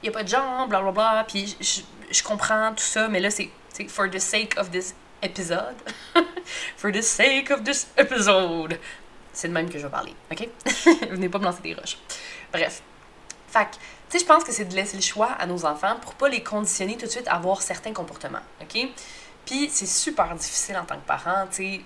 il 0.02 0.08
n'y 0.08 0.08
a 0.08 0.12
pas 0.12 0.22
de 0.22 0.28
genre, 0.28 0.66
blablabla, 0.66 0.92
bla, 0.92 1.12
bla, 1.12 1.24
puis 1.24 1.56
je 2.10 2.22
comprends 2.22 2.70
tout 2.70 2.82
ça, 2.82 3.08
mais 3.08 3.20
là, 3.20 3.30
c'est 3.30 3.50
for 3.88 4.08
the 4.10 4.18
sake 4.18 4.56
of 4.58 4.70
this 4.70 4.94
episode. 5.22 5.76
for 6.76 6.92
the 6.92 7.02
sake 7.02 7.50
of 7.50 7.64
this 7.64 7.88
episode. 7.96 8.78
C'est 9.32 9.48
de 9.48 9.52
même 9.52 9.70
que 9.70 9.78
je 9.78 9.84
vais 9.84 9.90
parler, 9.90 10.14
ok? 10.30 10.48
Venez 11.10 11.28
pas 11.28 11.38
me 11.38 11.44
lancer 11.44 11.62
des 11.62 11.74
roches. 11.74 11.98
Bref. 12.52 12.82
Fait 13.48 13.68
tu 14.10 14.18
sais, 14.18 14.24
je 14.24 14.28
pense 14.28 14.42
que 14.42 14.50
c'est 14.50 14.64
de 14.64 14.74
laisser 14.74 14.96
le 14.96 15.02
choix 15.02 15.30
à 15.38 15.46
nos 15.46 15.64
enfants 15.64 15.94
pour 16.02 16.14
pas 16.14 16.28
les 16.28 16.42
conditionner 16.42 16.96
tout 16.96 17.06
de 17.06 17.10
suite 17.10 17.28
à 17.28 17.34
avoir 17.34 17.62
certains 17.62 17.92
comportements, 17.92 18.40
ok? 18.60 18.88
Puis 19.46 19.68
c'est 19.70 19.86
super 19.86 20.34
difficile 20.34 20.76
en 20.76 20.84
tant 20.84 20.96
que 20.96 21.06
parent, 21.06 21.46
tu 21.48 21.56
sais. 21.56 21.80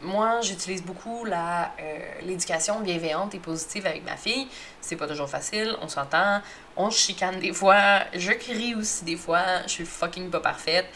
Moi, 0.00 0.40
j'utilise 0.42 0.82
beaucoup 0.82 1.24
la 1.24 1.72
euh, 1.80 1.98
l'éducation 2.22 2.80
bienveillante 2.80 3.34
et 3.34 3.40
positive 3.40 3.84
avec 3.84 4.04
ma 4.04 4.16
fille. 4.16 4.46
C'est 4.80 4.96
pas 4.96 5.08
toujours 5.08 5.28
facile, 5.28 5.76
on 5.82 5.88
s'entend, 5.88 6.40
on 6.76 6.88
chicane 6.88 7.40
des 7.40 7.52
fois, 7.52 8.04
je 8.14 8.30
crie 8.30 8.74
aussi 8.76 9.04
des 9.04 9.16
fois, 9.16 9.62
je 9.64 9.70
suis 9.70 9.84
fucking 9.84 10.30
pas 10.30 10.40
parfaite. 10.40 10.86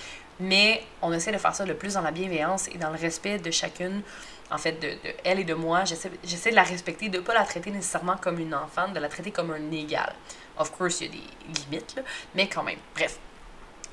Mais 0.40 0.82
on 1.02 1.12
essaie 1.12 1.32
de 1.32 1.38
faire 1.38 1.54
ça 1.54 1.64
le 1.64 1.74
plus 1.74 1.94
dans 1.94 2.02
la 2.02 2.10
bienveillance 2.10 2.68
et 2.68 2.78
dans 2.78 2.90
le 2.90 2.98
respect 2.98 3.38
de 3.38 3.50
chacune, 3.50 4.02
en 4.50 4.58
fait, 4.58 4.72
de, 4.72 4.92
elle 5.24 5.40
et 5.40 5.44
de 5.44 5.54
moi. 5.54 5.84
J'essaie 5.84 6.50
de 6.50 6.56
la 6.56 6.62
respecter, 6.62 7.08
de 7.08 7.18
ne 7.18 7.22
pas 7.22 7.34
la 7.34 7.44
traiter 7.44 7.70
nécessairement 7.70 8.16
comme 8.16 8.38
une 8.38 8.54
enfant, 8.54 8.88
de 8.88 8.98
la 8.98 9.08
traiter 9.08 9.30
comme 9.30 9.50
un 9.50 9.70
égal. 9.70 10.12
Of 10.58 10.72
course, 10.72 11.00
il 11.00 11.06
y 11.06 11.08
a 11.08 11.12
des 11.12 11.60
limites, 11.60 12.00
mais 12.34 12.48
quand 12.48 12.62
même. 12.62 12.78
Bref. 12.94 13.18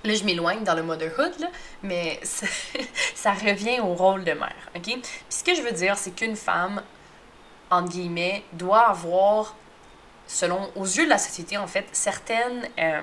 Là, 0.04 0.14
je 0.14 0.24
m'éloigne 0.24 0.64
dans 0.64 0.76
le 0.76 0.84
motherhood, 0.84 1.38
là, 1.40 1.48
mais 1.84 2.20
ça, 2.24 2.48
ça, 3.16 3.34
revient 3.34 3.82
au 3.82 3.94
rôle 3.96 4.24
de 4.24 4.32
mère, 4.32 4.70
OK? 4.74 4.84
Puis 4.84 5.02
ce 5.30 5.44
que 5.44 5.54
je 5.54 5.62
veux 5.62 5.74
dire, 5.74 5.98
c'est 5.98 6.12
qu'une 6.12 6.38
femme, 6.38 6.82
entre 7.70 7.90
guillemets, 7.90 8.44
doit 8.54 8.88
avoir, 8.88 9.56
selon, 10.26 10.72
aux 10.76 10.86
yeux 10.86 11.04
de 11.04 11.10
la 11.10 11.18
société, 11.18 11.58
en 11.58 11.68
fait, 11.68 11.86
certaines... 11.92 12.68
Euh, 12.80 13.02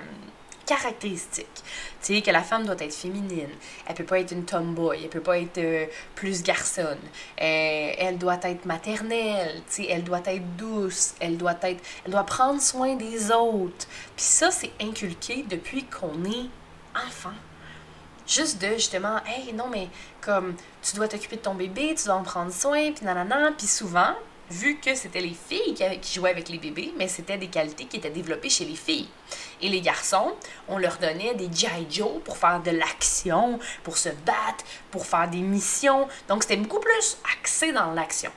caractéristiques. 0.67 1.63
Tu 2.03 2.15
sais, 2.15 2.21
que 2.21 2.29
la 2.29 2.43
femme 2.43 2.65
doit 2.65 2.75
être 2.79 2.93
féminine. 2.93 3.49
Elle 3.87 3.95
peut 3.95 4.03
pas 4.03 4.19
être 4.19 4.31
une 4.31 4.45
tomboy. 4.45 4.99
Elle 5.01 5.09
peut 5.09 5.21
pas 5.21 5.39
être 5.39 5.57
euh, 5.57 5.85
plus 6.13 6.43
garçonne. 6.43 6.99
Euh, 7.41 7.91
elle 7.97 8.19
doit 8.19 8.39
être 8.43 8.65
maternelle. 8.65 9.63
Tu 9.67 9.83
sais, 9.83 9.87
elle 9.89 10.03
doit 10.03 10.21
être 10.25 10.55
douce. 10.57 11.15
Elle 11.19 11.37
doit 11.37 11.57
être... 11.63 11.83
Elle 12.05 12.11
doit 12.11 12.25
prendre 12.25 12.61
soin 12.61 12.95
des 12.95 13.31
autres. 13.31 13.87
Puis 14.15 14.25
ça, 14.25 14.51
c'est 14.51 14.71
inculqué 14.79 15.43
depuis 15.49 15.85
qu'on 15.85 16.23
est 16.25 16.49
enfant. 16.95 17.33
Juste 18.27 18.61
de, 18.61 18.73
justement, 18.73 19.21
hey, 19.25 19.53
non, 19.53 19.67
mais 19.71 19.87
comme, 20.19 20.55
tu 20.81 20.97
dois 20.97 21.07
t'occuper 21.07 21.37
de 21.37 21.41
ton 21.41 21.55
bébé, 21.55 21.95
tu 21.97 22.05
dois 22.05 22.15
en 22.15 22.23
prendre 22.23 22.51
soin, 22.51 22.91
puis 22.91 23.05
nanana. 23.05 23.53
Puis 23.57 23.67
souvent, 23.67 24.13
vu 24.49 24.77
que 24.79 24.95
c'était 24.95 25.21
les 25.21 25.35
filles 25.35 25.75
qui, 26.01 26.15
jouaient 26.15 26.29
avec 26.29 26.49
les 26.49 26.57
bébés, 26.57 26.93
mais 26.97 27.07
c'était 27.07 27.37
des 27.37 27.47
qualités 27.47 27.85
qui 27.85 27.97
étaient 27.97 28.09
développées 28.09 28.49
chez 28.49 28.65
les 28.65 28.75
filles. 28.75 29.07
Et 29.61 29.69
les 29.69 29.81
garçons, 29.81 30.33
on 30.67 30.77
leur 30.77 30.97
donnait 30.97 31.33
des 31.35 31.49
G.I. 31.51 31.87
Joe 31.89 32.21
pour 32.23 32.37
faire 32.37 32.61
de 32.61 32.71
l'action, 32.71 33.59
pour 33.83 33.97
se 33.97 34.09
battre, 34.09 34.63
pour 34.91 35.05
faire 35.05 35.29
des 35.29 35.41
missions. 35.41 36.07
Donc 36.27 36.43
c'était 36.43 36.57
beaucoup 36.57 36.79
plus 36.79 37.17
axé 37.33 37.71
dans 37.71 37.91
l'action. 37.91 38.31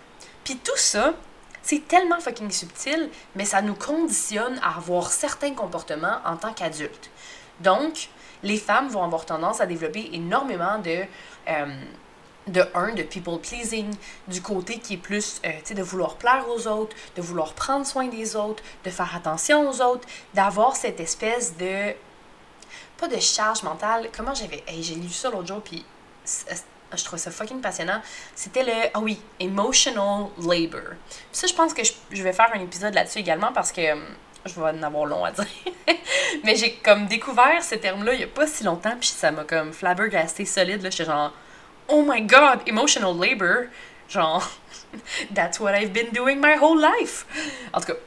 Puis 0.44 0.56
tout 0.56 0.76
ça, 0.76 1.14
c'est 1.62 1.86
tellement 1.86 2.18
fucking 2.20 2.50
subtil, 2.50 3.10
mais 3.34 3.44
ça 3.44 3.62
nous 3.62 3.74
conditionne 3.74 4.58
à 4.62 4.76
avoir 4.76 5.10
certains 5.10 5.54
comportements 5.54 6.18
en 6.24 6.36
tant 6.36 6.52
qu'adultes. 6.52 7.10
Donc, 7.60 8.08
les 8.42 8.56
femmes 8.56 8.88
vont 8.88 9.04
avoir 9.04 9.26
tendance 9.26 9.60
à 9.60 9.66
développer 9.66 10.10
énormément 10.12 10.78
de... 10.78 11.04
Euh, 11.48 11.66
de 12.50 12.64
un, 12.74 12.94
de 12.94 13.02
people 13.02 13.38
pleasing, 13.38 13.94
du 14.28 14.42
côté 14.42 14.78
qui 14.78 14.94
est 14.94 14.98
plus, 14.98 15.40
euh, 15.44 15.50
tu 15.60 15.66
sais, 15.66 15.74
de 15.74 15.82
vouloir 15.82 16.16
plaire 16.16 16.44
aux 16.48 16.66
autres, 16.66 16.96
de 17.16 17.22
vouloir 17.22 17.54
prendre 17.54 17.86
soin 17.86 18.06
des 18.06 18.36
autres, 18.36 18.62
de 18.84 18.90
faire 18.90 19.14
attention 19.14 19.68
aux 19.68 19.80
autres, 19.80 20.06
d'avoir 20.34 20.76
cette 20.76 21.00
espèce 21.00 21.56
de, 21.56 21.94
pas 22.98 23.08
de 23.08 23.18
charge 23.18 23.62
mentale, 23.62 24.10
comment 24.16 24.34
j'avais, 24.34 24.62
j'ai 24.80 24.94
lu 24.94 25.08
ça 25.08 25.30
l'autre 25.30 25.48
jour, 25.48 25.62
puis 25.62 25.84
je 26.96 27.04
trouve 27.04 27.18
ça 27.18 27.30
fucking 27.30 27.60
passionnant, 27.60 28.00
c'était 28.34 28.64
le, 28.64 28.72
ah 28.94 29.00
oui, 29.00 29.20
emotional 29.38 30.26
labor. 30.38 30.94
ça, 31.32 31.46
je 31.46 31.54
pense 31.54 31.72
que 31.72 31.82
je, 31.84 32.22
vais 32.22 32.32
faire 32.32 32.50
un 32.54 32.60
épisode 32.60 32.94
là-dessus 32.94 33.18
également 33.18 33.52
parce 33.52 33.72
que 33.72 33.92
hum, 33.92 34.04
je 34.44 34.54
vais 34.54 34.70
en 34.70 34.82
avoir 34.82 35.04
long 35.04 35.24
à 35.24 35.32
dire. 35.32 35.46
Mais 36.44 36.56
j'ai 36.56 36.74
comme 36.76 37.06
découvert 37.06 37.62
ce 37.62 37.74
terme-là 37.74 38.14
il 38.14 38.20
y 38.20 38.24
a 38.24 38.28
pas 38.28 38.46
si 38.46 38.64
longtemps, 38.64 38.96
puis 38.98 39.08
ça 39.08 39.30
m'a 39.30 39.44
comme 39.44 39.72
flabbergasté 39.72 40.44
solide, 40.44 40.82
là, 40.82 40.90
j'étais 40.90 41.04
genre 41.04 41.32
oh 41.90 42.02
my 42.02 42.20
god, 42.20 42.62
emotional 42.66 43.14
labor. 43.14 43.68
Genre, 44.08 44.42
that's 45.30 45.60
what 45.60 45.74
I've 45.74 45.92
been 45.92 46.10
doing 46.12 46.40
my 46.40 46.56
whole 46.56 46.78
life. 46.78 47.26
En 47.72 47.80
tout 47.80 47.92
cas, 47.92 47.98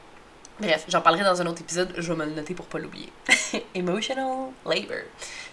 bref, 0.60 0.84
j'en 0.88 1.00
parlerai 1.00 1.24
dans 1.24 1.40
un 1.40 1.46
autre 1.46 1.62
épisode, 1.62 1.94
je 1.96 2.12
vais 2.12 2.18
me 2.18 2.24
le 2.26 2.32
noter 2.32 2.54
pour 2.54 2.66
pas 2.66 2.78
l'oublier. 2.78 3.12
emotional 3.74 4.52
labor. 4.64 5.04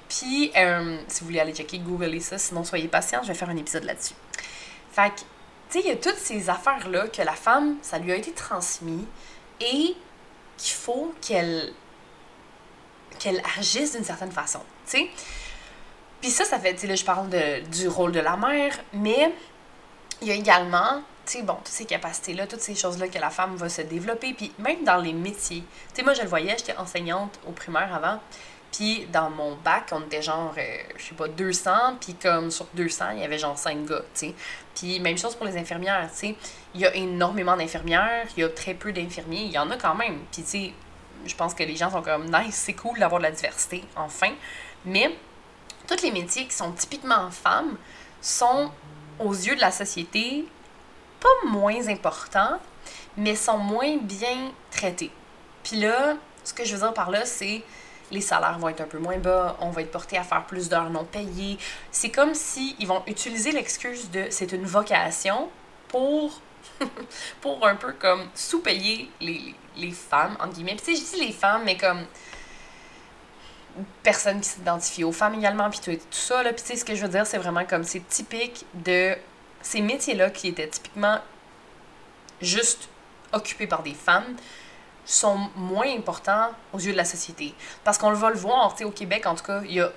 Puis, 0.09 0.51
euh, 0.57 0.97
si 1.07 1.21
vous 1.21 1.27
voulez 1.27 1.39
aller 1.39 1.53
checker, 1.53 1.79
googlez 1.79 2.19
ça, 2.19 2.37
sinon 2.37 2.63
soyez 2.63 2.89
patient, 2.89 3.21
je 3.23 3.29
vais 3.29 3.33
faire 3.33 3.49
un 3.49 3.55
épisode 3.55 3.85
là-dessus. 3.85 4.15
Fait 4.91 5.09
que, 5.09 5.19
tu 5.19 5.25
sais, 5.69 5.79
il 5.79 5.87
y 5.87 5.91
a 5.91 5.95
toutes 5.95 6.17
ces 6.17 6.49
affaires-là 6.49 7.07
que 7.07 7.21
la 7.21 7.33
femme, 7.33 7.77
ça 7.81 7.97
lui 7.97 8.11
a 8.11 8.15
été 8.15 8.33
transmis 8.33 9.07
et 9.61 9.95
qu'il 10.57 10.73
faut 10.73 11.13
qu'elle 11.21 11.73
qu'elle 13.19 13.41
agisse 13.57 13.93
d'une 13.93 14.03
certaine 14.03 14.31
façon, 14.31 14.61
tu 14.87 14.97
sais. 14.97 15.09
Puis 16.21 16.29
ça, 16.29 16.45
ça 16.45 16.59
fait, 16.59 16.73
tu 16.73 16.81
sais, 16.81 16.87
là, 16.87 16.95
je 16.95 17.03
parle 17.03 17.29
de, 17.29 17.61
du 17.67 17.87
rôle 17.87 18.11
de 18.11 18.19
la 18.19 18.37
mère, 18.37 18.77
mais 18.93 19.33
il 20.21 20.27
y 20.27 20.31
a 20.31 20.35
également, 20.35 21.01
tu 21.25 21.33
sais, 21.33 21.41
bon, 21.41 21.55
toutes 21.55 21.67
ces 21.67 21.85
capacités-là, 21.85 22.45
toutes 22.45 22.61
ces 22.61 22.75
choses-là 22.75 23.07
que 23.07 23.17
la 23.17 23.31
femme 23.31 23.55
va 23.55 23.69
se 23.69 23.81
développer, 23.81 24.33
puis 24.33 24.51
même 24.59 24.83
dans 24.83 24.97
les 24.97 25.13
métiers. 25.13 25.63
Tu 25.89 25.95
sais, 25.95 26.03
moi, 26.03 26.13
je 26.13 26.21
le 26.21 26.27
voyais, 26.27 26.55
j'étais 26.57 26.77
enseignante 26.77 27.39
au 27.47 27.51
primaire 27.51 27.93
avant, 27.93 28.19
puis 28.71 29.07
dans 29.11 29.29
mon 29.29 29.55
bac, 29.55 29.89
on 29.91 30.01
était 30.01 30.21
genre, 30.21 30.53
euh, 30.57 30.77
je 30.97 31.05
sais 31.05 31.15
pas, 31.15 31.27
200, 31.27 31.71
puis 31.99 32.13
comme 32.13 32.51
sur 32.51 32.67
200, 32.73 33.11
il 33.15 33.19
y 33.19 33.23
avait 33.23 33.39
genre 33.39 33.57
5 33.57 33.85
gars, 33.85 34.01
tu 34.13 34.27
sais. 34.27 34.35
Puis 34.75 34.99
même 34.99 35.17
chose 35.17 35.35
pour 35.35 35.45
les 35.45 35.57
infirmières, 35.57 36.09
tu 36.11 36.17
sais. 36.17 36.35
Il 36.75 36.81
y 36.81 36.85
a 36.85 36.95
énormément 36.95 37.57
d'infirmières, 37.57 38.27
il 38.37 38.41
y 38.41 38.43
a 38.43 38.49
très 38.49 38.73
peu 38.73 38.93
d'infirmiers, 38.93 39.41
il 39.41 39.51
y 39.51 39.57
en 39.57 39.69
a 39.71 39.77
quand 39.77 39.95
même. 39.95 40.19
Puis 40.31 40.43
tu 40.43 40.49
sais, 40.49 40.73
je 41.25 41.35
pense 41.35 41.53
que 41.53 41.63
les 41.63 41.75
gens 41.75 41.91
sont 41.91 42.01
comme, 42.01 42.25
nice, 42.25 42.55
c'est 42.55 42.73
cool 42.73 42.97
d'avoir 42.99 43.19
de 43.19 43.25
la 43.25 43.31
diversité, 43.31 43.83
enfin. 43.95 44.31
Mais 44.85 45.11
tous 45.91 46.03
les 46.03 46.11
métiers 46.11 46.45
qui 46.45 46.55
sont 46.55 46.71
typiquement 46.71 47.29
femmes 47.31 47.77
sont, 48.21 48.71
aux 49.19 49.33
yeux 49.33 49.55
de 49.55 49.61
la 49.61 49.71
société, 49.71 50.45
pas 51.19 51.49
moins 51.49 51.87
importants, 51.87 52.59
mais 53.17 53.35
sont 53.35 53.57
moins 53.57 53.97
bien 53.97 54.51
traités. 54.71 55.11
Puis 55.63 55.77
là, 55.77 56.15
ce 56.43 56.53
que 56.53 56.63
je 56.63 56.73
veux 56.73 56.81
dire 56.81 56.93
par 56.93 57.11
là, 57.11 57.25
c'est 57.25 57.61
les 58.09 58.21
salaires 58.21 58.59
vont 58.59 58.69
être 58.69 58.81
un 58.81 58.87
peu 58.87 58.99
moins 58.99 59.17
bas, 59.17 59.55
on 59.61 59.69
va 59.69 59.81
être 59.81 59.91
porté 59.91 60.17
à 60.17 60.23
faire 60.23 60.45
plus 60.45 60.69
d'heures 60.69 60.89
non 60.89 61.05
payées. 61.05 61.57
C'est 61.91 62.09
comme 62.09 62.35
si 62.35 62.75
ils 62.79 62.87
vont 62.87 63.03
utiliser 63.07 63.51
l'excuse 63.51 64.09
de 64.11 64.27
c'est 64.29 64.51
une 64.51 64.65
vocation 64.65 65.49
pour 65.87 66.41
pour 67.41 67.65
un 67.65 67.75
peu 67.75 67.93
comme 67.93 68.27
sous-payer 68.35 69.09
les, 69.19 69.55
les 69.77 69.91
femmes, 69.91 70.35
entre 70.39 70.53
guillemets. 70.53 70.75
Puis 70.75 70.95
tu 70.95 71.01
je 71.01 71.15
dis 71.15 71.25
les 71.25 71.31
femmes, 71.31 71.63
mais 71.65 71.77
comme 71.77 72.05
personne 74.03 74.41
qui 74.41 74.49
s'identifie 74.49 75.03
aux 75.03 75.11
femmes 75.11 75.35
également, 75.35 75.69
puis 75.69 75.79
tout, 75.79 75.91
tout 75.91 76.01
ça. 76.11 76.43
Là. 76.43 76.53
Puis 76.53 76.61
tu 76.61 76.69
sais, 76.69 76.75
ce 76.75 76.85
que 76.85 76.95
je 76.95 77.01
veux 77.01 77.09
dire, 77.09 77.25
c'est 77.25 77.37
vraiment 77.37 77.65
comme 77.65 77.83
c'est 77.83 78.07
typique 78.07 78.65
de 78.73 79.15
ces 79.61 79.81
métiers-là 79.81 80.29
qui 80.29 80.49
étaient 80.49 80.67
typiquement 80.67 81.19
juste 82.41 82.89
occupés 83.33 83.67
par 83.67 83.83
des 83.83 83.93
femmes 83.93 84.35
sont 85.05 85.49
moins 85.55 85.87
importants 85.87 86.49
aux 86.73 86.79
yeux 86.79 86.91
de 86.91 86.97
la 86.97 87.05
société. 87.05 87.53
Parce 87.83 87.97
qu'on 87.97 88.11
va 88.11 88.29
le 88.29 88.37
voir, 88.37 88.71
tu 88.73 88.79
sais, 88.79 88.83
au 88.83 88.91
Québec, 88.91 89.25
en 89.25 89.35
tout 89.35 89.43
cas, 89.43 89.61
y 89.63 89.79
a, 89.79 89.91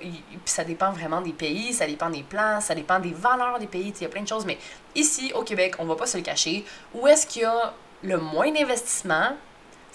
ça 0.45 0.63
dépend 0.63 0.91
vraiment 0.91 1.21
des 1.21 1.31
pays, 1.31 1.73
ça 1.73 1.85
dépend 1.85 2.09
des 2.09 2.23
plans, 2.23 2.59
ça 2.59 2.75
dépend 2.75 2.99
des 2.99 3.11
valeurs 3.11 3.59
des 3.59 3.67
pays, 3.67 3.93
il 3.95 4.01
y 4.01 4.05
a 4.05 4.09
plein 4.09 4.23
de 4.23 4.27
choses, 4.27 4.45
mais 4.45 4.57
ici, 4.95 5.31
au 5.35 5.43
Québec, 5.43 5.75
on 5.79 5.85
va 5.85 5.95
pas 5.95 6.07
se 6.07 6.17
le 6.17 6.23
cacher, 6.23 6.65
où 6.93 7.07
est-ce 7.07 7.27
qu'il 7.27 7.43
y 7.43 7.45
a 7.45 7.73
le 8.03 8.17
moins 8.17 8.51
d'investissement, 8.51 9.37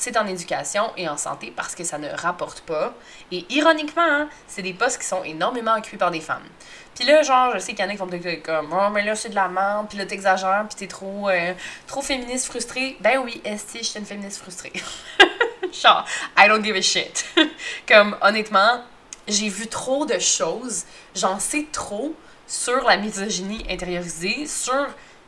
c'est 0.00 0.16
en 0.16 0.26
éducation 0.26 0.90
et 0.96 1.08
en 1.08 1.18
santé 1.18 1.52
parce 1.54 1.74
que 1.74 1.84
ça 1.84 1.98
ne 1.98 2.08
rapporte 2.08 2.62
pas. 2.62 2.94
Et 3.30 3.44
ironiquement, 3.50 4.02
hein, 4.02 4.28
c'est 4.46 4.62
des 4.62 4.72
postes 4.72 4.98
qui 4.98 5.06
sont 5.06 5.22
énormément 5.24 5.76
occupés 5.76 5.98
par 5.98 6.10
des 6.10 6.22
femmes. 6.22 6.48
Puis 6.94 7.04
là, 7.04 7.22
genre, 7.22 7.52
je 7.52 7.58
sais 7.58 7.74
qu'il 7.74 7.84
y 7.84 7.86
en 7.86 7.90
a 7.90 7.92
qui 7.92 7.98
vont 7.98 8.06
dire 8.06 8.42
comme 8.42 8.72
Oh, 8.72 8.88
mais 8.90 9.04
là, 9.04 9.14
c'est 9.14 9.28
de 9.28 9.34
la 9.34 9.48
merde, 9.48 9.88
puis 9.90 9.98
là, 9.98 10.06
t'exagères, 10.06 10.64
puis 10.68 10.76
t'es 10.78 10.86
trop, 10.86 11.28
euh, 11.28 11.52
trop 11.86 12.00
féministe 12.00 12.46
frustrée. 12.46 12.96
Ben 13.00 13.18
oui, 13.18 13.42
que 13.44 13.50
je 13.50 13.84
suis 13.84 13.98
une 13.98 14.06
féministe 14.06 14.40
frustrée? 14.40 14.72
genre, 15.72 16.06
I 16.38 16.48
don't 16.48 16.64
give 16.64 16.76
a 16.76 16.82
shit. 16.82 17.26
comme, 17.86 18.16
honnêtement, 18.22 18.82
j'ai 19.28 19.50
vu 19.50 19.66
trop 19.66 20.06
de 20.06 20.18
choses, 20.18 20.84
j'en 21.14 21.38
sais 21.38 21.66
trop 21.70 22.14
sur 22.46 22.82
la 22.84 22.96
misogynie 22.96 23.66
intériorisée, 23.68 24.46
sur 24.46 24.86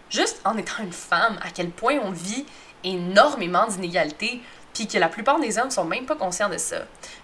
juste 0.08 0.40
en 0.44 0.56
étant 0.56 0.82
une 0.82 0.92
femme, 0.92 1.38
à 1.42 1.50
quel 1.50 1.68
point 1.68 1.98
on 2.02 2.10
vit 2.10 2.46
énormément 2.84 3.66
d'inégalités 3.66 4.40
puis 4.74 4.86
que 4.86 4.98
la 4.98 5.08
plupart 5.08 5.38
des 5.38 5.58
hommes 5.58 5.70
sont 5.70 5.84
même 5.84 6.06
pas 6.06 6.16
conscients 6.16 6.48
de 6.48 6.58
ça. 6.58 6.78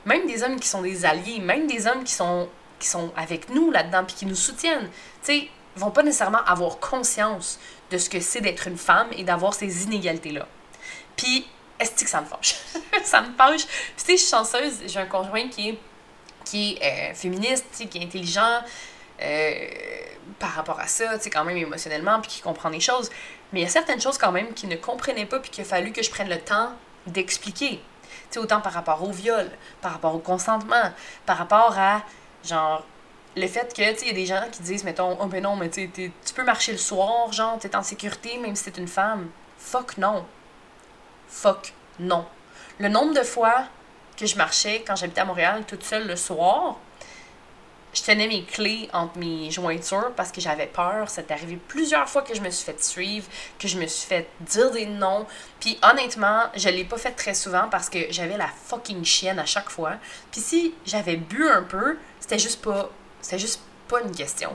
Même 0.04 0.26
des 0.26 0.42
hommes 0.42 0.58
qui 0.60 0.68
sont 0.68 0.82
des 0.82 1.04
alliés, 1.04 1.40
même 1.40 1.66
des 1.66 1.86
hommes 1.86 2.04
qui 2.04 2.12
sont, 2.12 2.48
qui 2.78 2.88
sont 2.88 3.12
avec 3.16 3.48
nous 3.50 3.70
là-dedans, 3.70 4.04
puis 4.04 4.16
qui 4.16 4.26
nous 4.26 4.34
soutiennent, 4.34 4.88
tu 5.22 5.32
sais, 5.32 5.48
vont 5.76 5.90
pas 5.90 6.02
nécessairement 6.02 6.44
avoir 6.44 6.78
conscience 6.78 7.58
de 7.90 7.98
ce 7.98 8.10
que 8.10 8.20
c'est 8.20 8.40
d'être 8.40 8.68
une 8.68 8.76
femme 8.76 9.08
et 9.12 9.24
d'avoir 9.24 9.54
ces 9.54 9.84
inégalités-là. 9.84 10.46
Puis, 11.16 11.46
est-ce 11.78 12.04
que 12.04 12.10
ça 12.10 12.20
me 12.20 12.26
fâche? 12.26 12.56
ça 13.04 13.22
me 13.22 13.32
fâche. 13.34 13.66
Tu 13.66 13.72
sais, 13.96 14.12
je 14.12 14.22
suis 14.22 14.30
chanceuse, 14.30 14.82
j'ai 14.86 15.00
un 15.00 15.06
conjoint 15.06 15.48
qui 15.48 15.70
est, 15.70 15.78
qui 16.44 16.78
est 16.80 17.10
euh, 17.10 17.14
féministe, 17.14 17.66
qui 17.72 17.98
est 17.98 18.02
intelligent 18.02 18.62
euh, 19.22 19.52
par 20.38 20.50
rapport 20.50 20.78
à 20.80 20.86
ça, 20.86 21.16
tu 21.16 21.24
sais, 21.24 21.30
quand 21.30 21.44
même 21.44 21.56
émotionnellement, 21.56 22.20
puis 22.20 22.30
qui 22.30 22.40
comprend 22.42 22.70
des 22.70 22.80
choses. 22.80 23.10
Mais 23.52 23.60
il 23.60 23.62
y 23.62 23.66
a 23.66 23.70
certaines 23.70 24.00
choses 24.00 24.18
quand 24.18 24.32
même 24.32 24.52
qu'il 24.52 24.68
ne 24.68 24.76
comprenait 24.76 25.26
pas, 25.26 25.38
puis 25.40 25.50
qu'il 25.50 25.62
a 25.62 25.66
fallu 25.66 25.92
que 25.92 26.02
je 26.02 26.10
prenne 26.10 26.28
le 26.28 26.38
temps 26.38 26.72
d'expliquer. 27.08 27.82
Tu 28.30 28.38
autant 28.38 28.60
par 28.60 28.72
rapport 28.72 29.02
au 29.02 29.10
viol, 29.10 29.50
par 29.80 29.92
rapport 29.92 30.14
au 30.14 30.18
consentement, 30.18 30.92
par 31.26 31.38
rapport 31.38 31.74
à, 31.78 32.02
genre, 32.44 32.84
le 33.36 33.46
fait 33.46 33.74
que, 33.74 33.92
tu 33.92 33.98
sais, 33.98 34.06
il 34.06 34.08
y 34.08 34.10
a 34.10 34.14
des 34.14 34.26
gens 34.26 34.42
qui 34.50 34.62
disent, 34.62 34.84
mettons, 34.84 35.16
oh 35.20 35.26
ben 35.26 35.42
non, 35.42 35.56
mais 35.56 35.70
tu 35.70 35.90
tu 35.90 36.34
peux 36.34 36.44
marcher 36.44 36.72
le 36.72 36.78
soir, 36.78 37.32
genre, 37.32 37.58
t'es 37.58 37.74
en 37.76 37.82
sécurité 37.82 38.36
même 38.38 38.56
si 38.56 38.70
t'es 38.70 38.80
une 38.80 38.88
femme. 38.88 39.28
Fuck 39.58 39.98
non. 39.98 40.26
Fuck 41.28 41.72
non. 41.98 42.26
Le 42.78 42.88
nombre 42.88 43.14
de 43.14 43.22
fois 43.22 43.64
que 44.16 44.26
je 44.26 44.36
marchais 44.36 44.82
quand 44.86 44.96
j'habitais 44.96 45.20
à 45.20 45.24
Montréal 45.24 45.64
toute 45.66 45.84
seule 45.84 46.06
le 46.06 46.16
soir, 46.16 46.76
je 47.98 48.04
tenais 48.04 48.28
mes 48.28 48.44
clés 48.44 48.88
entre 48.92 49.18
mes 49.18 49.50
jointures 49.50 50.12
parce 50.14 50.30
que 50.30 50.40
j'avais 50.40 50.66
peur. 50.66 51.10
C'est 51.10 51.30
arrivé 51.30 51.58
plusieurs 51.68 52.08
fois 52.08 52.22
que 52.22 52.34
je 52.34 52.40
me 52.40 52.50
suis 52.50 52.64
fait 52.64 52.82
suivre, 52.82 53.26
que 53.58 53.66
je 53.66 53.78
me 53.78 53.86
suis 53.86 54.06
fait 54.06 54.28
dire 54.40 54.70
des 54.70 54.86
noms. 54.86 55.26
Puis 55.58 55.78
honnêtement, 55.82 56.44
je 56.54 56.68
l'ai 56.68 56.84
pas 56.84 56.98
fait 56.98 57.10
très 57.10 57.34
souvent 57.34 57.68
parce 57.70 57.90
que 57.90 57.98
j'avais 58.10 58.36
la 58.36 58.48
fucking 58.66 59.04
chienne 59.04 59.38
à 59.38 59.46
chaque 59.46 59.70
fois. 59.70 59.94
Puis 60.30 60.40
si 60.40 60.74
j'avais 60.86 61.16
bu 61.16 61.48
un 61.48 61.62
peu, 61.62 61.98
c'était 62.20 62.38
juste 62.38 62.62
pas 62.62 62.90
c'était 63.20 63.38
juste 63.38 63.60
pas 63.88 64.00
une 64.02 64.14
question. 64.14 64.52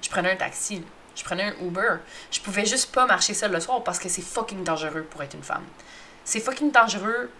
Je 0.00 0.08
prenais 0.08 0.32
un 0.32 0.36
taxi, 0.36 0.82
je 1.14 1.22
prenais 1.22 1.44
un 1.44 1.66
Uber. 1.66 1.96
Je 2.30 2.40
pouvais 2.40 2.64
juste 2.64 2.92
pas 2.92 3.06
marcher 3.06 3.34
seule 3.34 3.52
le 3.52 3.60
soir 3.60 3.84
parce 3.84 3.98
que 3.98 4.08
c'est 4.08 4.22
fucking 4.22 4.64
dangereux 4.64 5.02
pour 5.02 5.22
être 5.22 5.34
une 5.34 5.42
femme. 5.42 5.64
C'est 6.24 6.40
fucking 6.40 6.72
dangereux 6.72 7.30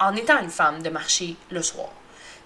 en 0.00 0.14
étant 0.14 0.38
une 0.40 0.50
femme 0.50 0.82
de 0.82 0.90
marcher 0.90 1.36
le 1.50 1.62
soir. 1.62 1.88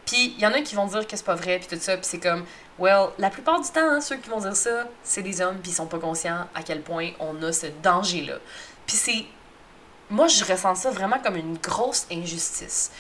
Puis 0.06 0.35
il 0.37 0.40
y 0.40 0.47
en 0.47 0.52
a 0.52 0.61
qui 0.61 0.75
vont 0.75 0.87
dire 0.87 1.06
que 1.06 1.16
c'est 1.16 1.25
pas 1.25 1.35
vrai, 1.35 1.59
puis 1.59 1.68
tout 1.76 1.82
ça, 1.82 1.97
puis 1.97 2.06
c'est 2.06 2.18
comme, 2.18 2.44
well, 2.78 3.11
la 3.18 3.30
plupart 3.30 3.61
du 3.61 3.68
temps, 3.71 3.88
hein, 3.88 4.00
ceux 4.00 4.16
qui 4.16 4.28
vont 4.28 4.40
dire 4.40 4.56
ça, 4.56 4.88
c'est 5.02 5.23
des 5.23 5.40
hommes, 5.40 5.59
puis 5.62 5.71
ils 5.71 5.75
sont 5.75 5.87
pas 5.87 5.99
conscients 5.99 6.47
à 6.54 6.62
quel 6.62 6.82
point 6.82 7.11
on 7.21 7.40
a 7.42 7.52
ce 7.52 7.66
danger-là. 7.82 8.35
Puis 8.87 8.97
c'est. 8.97 9.25
Moi, 10.11 10.28
je 10.28 10.44
ressens 10.44 10.75
ça 10.75 10.90
vraiment 10.90 11.18
comme 11.21 11.37
une 11.37 11.56
grosse 11.56 12.06
injustice. 12.11 12.92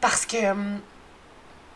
Parce 0.00 0.24
que. 0.24 0.50
Hum, 0.50 0.80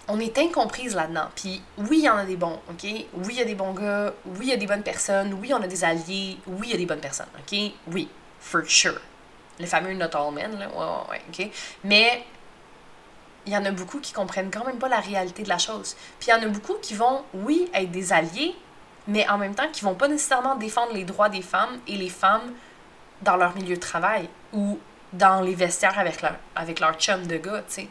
on 0.08 0.20
est 0.20 0.36
incomprise 0.38 0.94
là-dedans. 0.94 1.28
Puis 1.34 1.62
oui, 1.78 1.98
il 1.98 2.04
y 2.04 2.08
en 2.10 2.16
a 2.16 2.24
des 2.24 2.36
bons, 2.36 2.60
OK? 2.68 2.82
Oui, 2.84 3.06
il 3.30 3.36
y 3.36 3.40
a 3.40 3.44
des 3.44 3.54
bons 3.54 3.72
gars. 3.72 4.12
Oui, 4.26 4.40
il 4.42 4.48
y 4.48 4.52
a 4.52 4.56
des 4.56 4.66
bonnes 4.66 4.82
personnes. 4.82 5.32
Oui, 5.34 5.52
on 5.54 5.62
a 5.62 5.66
des 5.66 5.84
alliés. 5.84 6.38
Oui, 6.46 6.66
il 6.68 6.70
y 6.70 6.74
a 6.74 6.76
des 6.76 6.86
bonnes 6.86 7.00
personnes, 7.00 7.28
OK? 7.38 7.58
Oui, 7.90 8.08
for 8.38 8.62
sure. 8.66 9.00
Le 9.58 9.66
fameux 9.66 9.94
not 9.94 10.14
all 10.14 10.32
men, 10.32 10.58
là. 10.58 10.68
Ouais, 10.68 11.10
ouais, 11.10 11.22
OK? 11.28 11.50
Mais 11.84 12.24
il 13.46 13.52
y 13.52 13.56
en 13.56 13.64
a 13.64 13.70
beaucoup 13.70 14.00
qui 14.00 14.12
comprennent 14.12 14.50
quand 14.50 14.64
même 14.64 14.78
pas 14.78 14.88
la 14.88 15.00
réalité 15.00 15.42
de 15.42 15.48
la 15.48 15.58
chose. 15.58 15.96
Puis 16.18 16.28
il 16.28 16.30
y 16.30 16.34
en 16.34 16.42
a 16.42 16.48
beaucoup 16.48 16.74
qui 16.80 16.94
vont, 16.94 17.24
oui, 17.34 17.68
être 17.74 17.90
des 17.90 18.12
alliés, 18.12 18.54
mais 19.06 19.28
en 19.28 19.38
même 19.38 19.54
temps 19.54 19.68
qui 19.70 19.82
vont 19.82 19.94
pas 19.94 20.08
nécessairement 20.08 20.56
défendre 20.56 20.92
les 20.92 21.04
droits 21.04 21.28
des 21.28 21.42
femmes 21.42 21.78
et 21.86 21.96
les 21.96 22.08
femmes 22.08 22.52
dans 23.22 23.36
leur 23.36 23.54
milieu 23.54 23.76
de 23.76 23.80
travail 23.80 24.28
ou 24.52 24.78
dans 25.12 25.40
les 25.40 25.54
vestiaires 25.54 25.98
avec 25.98 26.22
leur, 26.22 26.34
avec 26.56 26.80
leur 26.80 26.94
chum 26.94 27.26
de 27.26 27.36
gars, 27.36 27.62
tu 27.68 27.74
sais. 27.74 27.88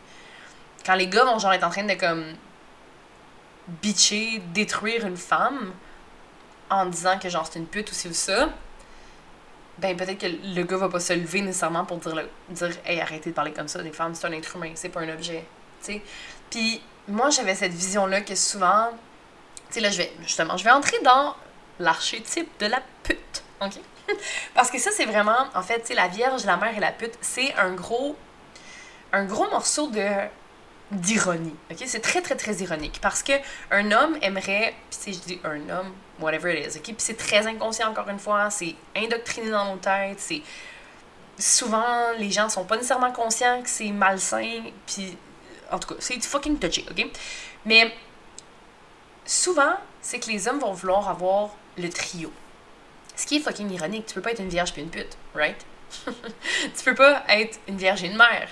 quand 0.86 0.96
les 0.96 1.08
gars 1.08 1.24
vont 1.24 1.40
genre 1.40 1.54
être 1.54 1.64
en 1.64 1.70
train 1.70 1.86
de 1.86 1.94
comme 1.94 2.26
bitcher, 3.82 4.42
détruire 4.54 5.06
une 5.06 5.18
femme 5.18 5.72
en 6.70 6.86
disant 6.88 7.18
que 7.18 7.30
genre 7.30 7.48
c'est 7.50 7.60
une 7.60 7.68
pute 7.68 7.92
ou 7.92 7.94
c'est 7.94 8.14
ça, 8.14 8.50
ben 9.78 9.98
peut-être 9.98 10.20
que 10.20 10.28
le 10.28 10.64
gars 10.64 10.78
va 10.78 10.90
pas 10.90 11.00
se 11.00 11.14
lever 11.14 11.42
nécessairement 11.42 11.86
pour 11.86 11.98
dire, 11.98 12.16
le, 12.16 12.30
dire 12.50 12.70
hey, 12.86 13.02
arrêtez 13.02 13.32
de 13.32 13.36
parler 13.36 13.54
comme 13.54 13.68
ça 13.68 13.82
des 13.82 13.92
femmes, 13.92 14.14
c'est 14.14 14.28
un 14.28 14.32
être 14.32 14.56
humain, 14.56 14.72
c'est 14.76 14.90
pas 14.90 15.02
un 15.02 15.10
objet. 15.10 15.46
sais 15.82 16.02
Puis 16.50 16.82
moi, 17.08 17.30
j'avais 17.30 17.56
cette 17.56 17.74
vision-là 17.74 18.22
que 18.22 18.36
souvent, 18.36 18.90
tu 19.68 19.76
sais, 19.76 19.80
là, 19.82 19.90
je 19.90 19.98
vais, 19.98 20.14
justement, 20.22 20.58
je 20.58 20.64
vais 20.64 20.72
entrer 20.72 21.00
dans 21.04 21.36
l'archétype 21.80 22.50
de 22.60 22.68
la 22.68 22.82
pute, 23.04 23.44
ok? 23.62 23.74
Parce 24.54 24.70
que 24.70 24.78
ça, 24.78 24.92
c'est 24.92 25.06
vraiment, 25.06 25.48
en 25.56 25.62
fait, 25.62 25.80
tu 25.82 25.88
sais, 25.88 25.94
la 25.96 26.08
Vierge, 26.08 26.46
la 26.46 26.58
mère 26.58 26.78
et 26.78 26.80
la 26.80 26.92
pute, 26.92 27.18
c'est 27.22 27.54
un 27.56 27.72
gros, 27.72 28.16
un 29.12 29.26
gros 29.26 29.50
morceau 29.50 29.88
de 29.88 30.08
d'ironie. 30.94 31.56
OK? 31.72 31.84
C'est 31.86 32.00
très, 32.02 32.22
très, 32.22 32.36
très 32.36 32.56
ironique. 32.56 33.00
Parce 33.02 33.24
que 33.24 33.34
un 33.72 33.92
homme 33.92 34.18
aimerait, 34.22 34.74
si 34.90 35.14
je 35.14 35.20
dis 35.20 35.40
un 35.44 35.70
homme, 35.70 35.94
whatever 36.20 36.54
it 36.54 36.68
is, 36.68 36.78
OK? 36.78 36.86
Puis 36.86 36.96
c'est 36.98 37.18
très 37.18 37.46
inconscient, 37.48 37.90
encore 37.90 38.10
une 38.10 38.20
fois, 38.20 38.50
c'est 38.50 38.76
indoctriné 38.96 39.50
dans 39.50 39.74
nos 39.74 39.78
têtes, 39.78 40.20
c'est... 40.20 40.42
Souvent, 41.40 42.12
les 42.20 42.30
gens 42.30 42.48
sont 42.48 42.64
pas 42.64 42.76
nécessairement 42.76 43.12
conscients 43.12 43.62
que 43.62 43.70
c'est 43.70 43.92
malsain, 43.92 44.64
puis... 44.86 45.18
En 45.72 45.80
tout 45.80 45.94
cas, 45.94 45.96
c'est 46.00 46.24
fucking 46.24 46.60
touchy, 46.60 46.86
OK? 46.90 47.06
Mais 47.66 47.92
souvent, 49.26 49.74
c'est 50.02 50.20
que 50.20 50.30
les 50.30 50.48
hommes 50.48 50.60
vont 50.60 50.74
vouloir 50.74 51.10
avoir 51.10 51.50
le 51.78 51.90
trio. 51.90 52.32
Ce 53.16 53.26
qui 53.26 53.38
est 53.38 53.40
fucking 53.40 53.72
ironique, 53.72 54.06
tu 54.06 54.14
peux 54.14 54.22
pas 54.22 54.32
être 54.32 54.42
une 54.42 54.50
vierge 54.50 54.74
puis 54.74 54.82
une 54.82 54.90
pute, 54.90 55.18
right? 55.34 55.66
tu 56.06 56.84
peux 56.86 56.96
pas 56.96 57.24
être 57.30 57.60
une 57.68 57.78
vierge 57.78 58.04
et 58.04 58.08
une 58.08 58.18
mère 58.18 58.50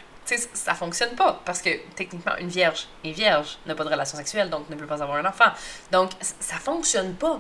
ça 0.54 0.74
fonctionne 0.74 1.16
pas 1.16 1.42
parce 1.46 1.62
que 1.62 1.70
techniquement, 1.96 2.36
une 2.40 2.50
vierge 2.50 2.88
est 3.04 3.12
vierge, 3.12 3.58
n'a 3.66 3.76
pas 3.76 3.84
de 3.84 3.90
relation 3.90 4.18
sexuelle, 4.18 4.50
donc 4.50 4.70
ne 4.70 4.76
peut 4.76 4.86
pas 4.88 5.02
avoir 5.02 5.18
un 5.18 5.26
enfant. 5.26 5.52
Donc, 5.92 6.12
ça 6.22 6.56
fonctionne 6.56 7.14
pas. 7.16 7.40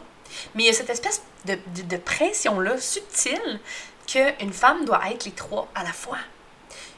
Mais 0.55 0.63
il 0.63 0.65
y 0.67 0.69
a 0.69 0.73
cette 0.73 0.89
espèce 0.89 1.21
de, 1.45 1.57
de, 1.83 1.97
pression-là 1.97 2.77
subtile 2.79 3.59
qu'une 4.07 4.53
femme 4.53 4.85
doit 4.85 5.01
être 5.11 5.25
les 5.25 5.31
trois 5.31 5.67
à 5.75 5.83
la 5.83 5.91
fois. 5.91 6.17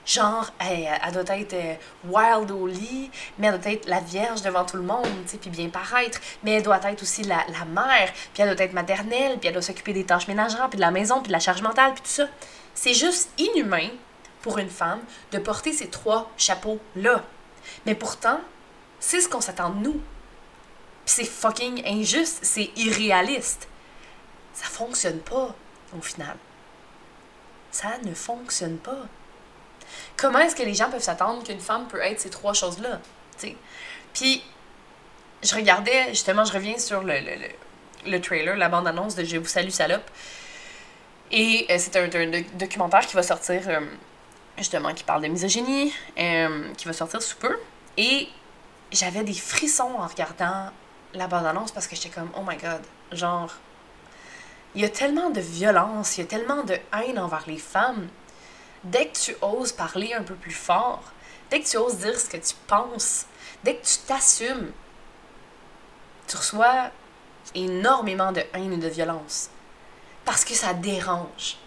Genre, 0.05 0.51
elle, 0.59 1.13
doit 1.13 1.37
être 1.37 1.53
euh, 1.53 1.75
wild 2.05 2.51
au 2.51 2.67
lit, 2.67 3.09
mais 3.39 3.47
elle 3.47 3.59
doit 3.59 3.71
être 3.71 3.87
la 3.87 4.01
vierge 4.01 4.41
devant 4.41 4.65
tout 4.65 4.75
le 4.75 4.83
monde, 4.83 5.07
puis 5.25 5.49
bien 5.49 5.69
paraître. 5.69 6.19
Mais 6.43 6.51
elle 6.51 6.63
doit 6.63 6.79
être 6.83 7.01
aussi 7.01 7.23
la 7.23 7.45
mère, 7.65 8.11
puis 8.33 8.43
elle 8.43 8.53
doit 8.53 8.65
être 8.65 8.73
maternelle, 8.73 9.37
puis 9.39 9.47
elle 9.47 9.53
doit 9.53 9.61
s'occuper 9.61 9.93
des 9.93 10.03
tâches 10.03 10.27
ménagères, 10.27 10.67
puis 10.69 10.75
de 10.75 10.81
la 10.81 10.91
maison, 10.91 11.21
puis 11.21 11.29
de 11.29 11.33
la 11.33 11.39
charge 11.39 11.61
mentale, 11.61 11.93
puis 11.93 12.03
tout 12.03 12.09
ça. 12.09 12.27
C'est 12.75 12.93
juste 12.93 13.29
inhumain 13.37 13.89
pour 14.43 14.59
une 14.59 14.69
femme 14.69 15.01
de 15.31 15.39
porter 15.39 15.73
ces 15.73 15.89
trois 15.89 16.29
chapeaux-là. 16.37 17.23
Mais 17.87 17.95
pourtant, 17.95 18.39
c'est 18.99 19.21
ce 19.21 19.27
qu'on 19.27 19.41
s'attend 19.41 19.71
de 19.71 19.79
nous. 19.79 20.01
C'est 21.05 21.25
fucking 21.25 21.81
injuste, 21.87 22.39
c'est 22.43 22.69
irréaliste. 22.75 23.67
Ça 24.53 24.65
fonctionne 24.65 25.19
pas, 25.19 25.55
au 25.97 26.01
final. 26.01 26.35
Ça 27.71 27.97
ne 28.03 28.13
fonctionne 28.13 28.77
pas. 28.77 29.07
Comment 30.17 30.39
est-ce 30.39 30.55
que 30.55 30.63
les 30.63 30.73
gens 30.73 30.91
peuvent 30.91 31.01
s'attendre 31.01 31.43
qu'une 31.43 31.59
femme 31.59 31.87
peut 31.87 32.01
être 32.01 32.19
ces 32.19 32.29
trois 32.29 32.53
choses-là? 32.53 32.99
Puis, 34.13 34.43
je 35.41 35.55
regardais, 35.55 36.09
justement, 36.09 36.45
je 36.45 36.53
reviens 36.53 36.77
sur 36.77 37.01
le, 37.01 37.15
le, 38.05 38.21
trailer, 38.21 38.55
la 38.55 38.69
bande-annonce 38.69 39.15
de 39.15 39.23
Je 39.23 39.37
vous 39.37 39.47
salue, 39.47 39.69
salope. 39.69 40.09
Et 41.31 41.65
euh, 41.69 41.77
c'est 41.79 41.95
un, 41.95 42.07
documentaire 42.53 43.05
qui 43.07 43.15
va 43.15 43.23
sortir 43.23 43.67
euh, 43.67 43.79
justement, 44.57 44.93
qui 44.93 45.03
parle 45.03 45.21
de 45.21 45.27
misogynie, 45.27 45.93
euh, 46.17 46.73
qui 46.73 46.85
va 46.85 46.93
sortir 46.93 47.21
sous 47.21 47.37
peu. 47.37 47.57
Et 47.97 48.27
j'avais 48.91 49.23
des 49.23 49.33
frissons 49.33 49.95
en 49.97 50.07
regardant 50.07 50.69
la 51.13 51.27
bande-annonce 51.27 51.71
parce 51.71 51.87
que 51.87 51.95
j'étais 51.95 52.09
comme, 52.09 52.29
oh 52.37 52.41
my 52.47 52.57
god, 52.57 52.81
genre, 53.11 53.53
il 54.75 54.81
y 54.81 54.85
a 54.85 54.89
tellement 54.89 55.29
de 55.29 55.41
violence, 55.41 56.17
il 56.17 56.21
y 56.21 56.23
a 56.23 56.27
tellement 56.27 56.63
de 56.63 56.77
haine 56.97 57.19
envers 57.19 57.43
les 57.47 57.57
femmes. 57.57 58.07
Dès 58.83 59.07
que 59.07 59.17
tu 59.17 59.35
oses 59.41 59.71
parler 59.71 60.13
un 60.13 60.23
peu 60.23 60.35
plus 60.35 60.51
fort, 60.51 61.03
dès 61.49 61.61
que 61.61 61.69
tu 61.69 61.77
oses 61.77 61.97
dire 61.97 62.19
ce 62.19 62.29
que 62.29 62.37
tu 62.37 62.55
penses, 62.67 63.25
dès 63.63 63.75
que 63.75 63.85
tu 63.85 63.99
t'assumes, 64.07 64.71
tu 66.27 66.37
reçois 66.37 66.89
énormément 67.55 68.31
de 68.31 68.41
haine 68.53 68.73
et 68.73 68.77
de 68.77 68.87
violence. 68.87 69.49
Parce 70.25 70.43
que 70.43 70.53
ça 70.53 70.73
dérange. 70.73 71.57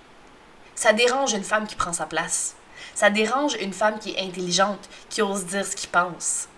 Ça 0.75 0.93
dérange 0.93 1.33
une 1.33 1.45
femme 1.45 1.67
qui 1.67 1.77
prend 1.77 1.93
sa 1.93 2.07
place. 2.07 2.56
Ça 2.95 3.11
dérange 3.11 3.55
une 3.61 3.73
femme 3.73 3.99
qui 3.99 4.13
est 4.13 4.21
intelligente, 4.21 4.89
qui 5.09 5.23
ose 5.23 5.47
dire 5.47 5.67
ce 5.67 5.77
qu'il 5.77 5.91
pense. 5.91 6.49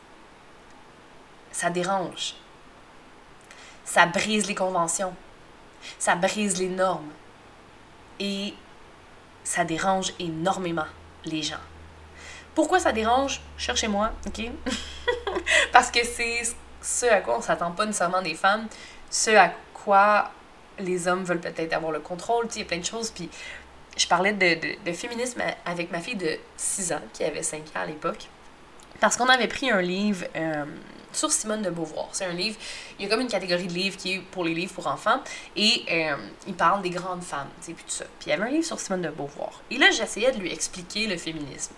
Ça 1.52 1.70
dérange. 1.70 2.34
Ça 3.84 4.06
brise 4.06 4.46
les 4.46 4.54
conventions. 4.54 5.14
Ça 5.98 6.14
brise 6.14 6.58
les 6.58 6.68
normes. 6.68 7.10
Et 8.20 8.54
ça 9.44 9.64
dérange 9.64 10.12
énormément 10.18 10.86
les 11.24 11.42
gens. 11.42 11.56
Pourquoi 12.54 12.80
ça 12.80 12.92
dérange? 12.92 13.40
Cherchez-moi, 13.56 14.12
ok? 14.26 14.50
Parce 15.72 15.90
que 15.90 16.04
c'est 16.04 16.42
ce 16.82 17.06
à 17.06 17.20
quoi 17.20 17.38
on 17.38 17.40
s'attend 17.40 17.70
pas 17.70 17.86
nécessairement 17.86 18.22
des 18.22 18.34
femmes, 18.34 18.66
ce 19.10 19.30
à 19.30 19.52
quoi 19.72 20.30
les 20.78 21.08
hommes 21.08 21.24
veulent 21.24 21.40
peut-être 21.40 21.72
avoir 21.72 21.92
le 21.92 22.00
contrôle, 22.00 22.46
il 22.54 22.58
y 22.58 22.62
a 22.62 22.64
plein 22.64 22.78
de 22.78 22.84
choses, 22.84 23.10
puis 23.10 23.28
je 23.98 24.06
parlais 24.06 24.32
de, 24.32 24.92
féminisme 24.92 25.42
avec 25.66 25.90
ma 25.90 26.00
fille 26.00 26.16
de 26.16 26.38
6 26.56 26.92
ans, 26.92 27.02
qui 27.12 27.24
avait 27.24 27.42
5 27.42 27.60
ans 27.74 27.80
à 27.82 27.86
l'époque, 27.86 28.28
parce 29.00 29.16
qu'on 29.16 29.28
avait 29.28 29.48
pris 29.48 29.70
un 29.70 29.82
livre 29.82 30.24
euh, 30.36 30.64
sur 31.12 31.30
Simone 31.30 31.62
de 31.62 31.70
Beauvoir. 31.70 32.08
C'est 32.12 32.24
un 32.24 32.32
livre, 32.32 32.56
il 32.98 33.04
y 33.04 33.06
a 33.06 33.10
comme 33.10 33.20
une 33.20 33.28
catégorie 33.28 33.66
de 33.66 33.72
livres 33.72 33.96
qui 33.96 34.14
est 34.14 34.20
pour 34.20 34.44
les 34.44 34.54
livres 34.54 34.72
pour 34.72 34.86
enfants, 34.86 35.20
et 35.56 35.84
euh, 35.90 36.16
il 36.46 36.54
parle 36.54 36.82
des 36.82 36.90
grandes 36.90 37.22
femmes, 37.22 37.48
tu 37.60 37.66
sais, 37.66 37.72
puis 37.72 37.84
tout 37.84 37.90
ça. 37.90 38.04
Puis 38.18 38.28
il 38.28 38.30
y 38.30 38.32
avait 38.32 38.44
un 38.44 38.50
livre 38.50 38.64
sur 38.64 38.78
Simone 38.78 39.02
de 39.02 39.10
Beauvoir. 39.10 39.62
Et 39.70 39.78
là, 39.78 39.90
j'essayais 39.90 40.32
de 40.32 40.38
lui 40.38 40.52
expliquer 40.52 41.06
le 41.06 41.16
féminisme 41.16 41.74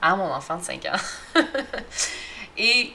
à 0.00 0.14
mon 0.14 0.32
enfant 0.32 0.56
de 0.56 0.62
5 0.62 0.84
ans. 0.86 1.40
et 2.56 2.92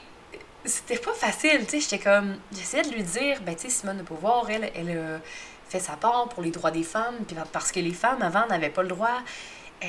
c'était 0.66 0.98
pas 0.98 1.14
facile, 1.14 1.66
tu 1.66 1.72
sais, 1.72 1.80
j'étais 1.82 2.00
comme, 2.00 2.38
j'essayais 2.54 2.84
de 2.84 2.94
lui 2.94 3.04
dire, 3.04 3.42
ben 3.42 3.54
tu 3.56 3.64
sais, 3.64 3.70
Simone 3.70 3.98
de 3.98 4.04
Beauvoir, 4.04 4.50
elle, 4.50 4.72
elle, 4.74 4.90
elle 4.90 5.22
sa 5.80 5.94
part 5.94 6.30
pour 6.30 6.44
les 6.44 6.52
droits 6.52 6.72
des 6.72 6.84
femmes, 6.84 7.16
parce 7.52 7.72
que 7.72 7.80
les 7.80 7.94
femmes 7.94 8.22
avant 8.22 8.46
n'avaient 8.48 8.70
pas 8.70 8.84
le 8.84 8.90
droit 8.90 9.20
euh, 9.84 9.88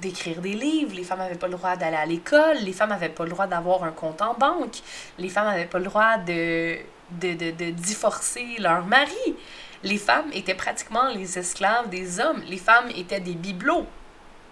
d'écrire 0.00 0.40
des 0.40 0.54
livres, 0.54 0.94
les 0.94 1.04
femmes 1.04 1.18
n'avaient 1.18 1.34
pas 1.34 1.48
le 1.48 1.54
droit 1.54 1.76
d'aller 1.76 1.96
à 1.96 2.06
l'école, 2.06 2.58
les 2.58 2.72
femmes 2.72 2.90
n'avaient 2.90 3.08
pas 3.08 3.24
le 3.24 3.30
droit 3.30 3.46
d'avoir 3.46 3.84
un 3.84 3.92
compte 3.92 4.22
en 4.22 4.34
banque, 4.34 4.78
les 5.18 5.28
femmes 5.28 5.46
n'avaient 5.46 5.66
pas 5.66 5.78
le 5.78 5.84
droit 5.84 6.18
de, 6.18 6.78
de, 7.10 7.34
de, 7.34 7.50
de 7.50 7.70
divorcer 7.70 8.56
leur 8.58 8.84
mari. 8.86 9.36
Les 9.82 9.98
femmes 9.98 10.30
étaient 10.32 10.54
pratiquement 10.54 11.08
les 11.08 11.38
esclaves 11.38 11.88
des 11.88 12.18
hommes. 12.20 12.42
Les 12.48 12.56
femmes 12.56 12.90
étaient 12.96 13.20
des 13.20 13.34
bibelots, 13.34 13.86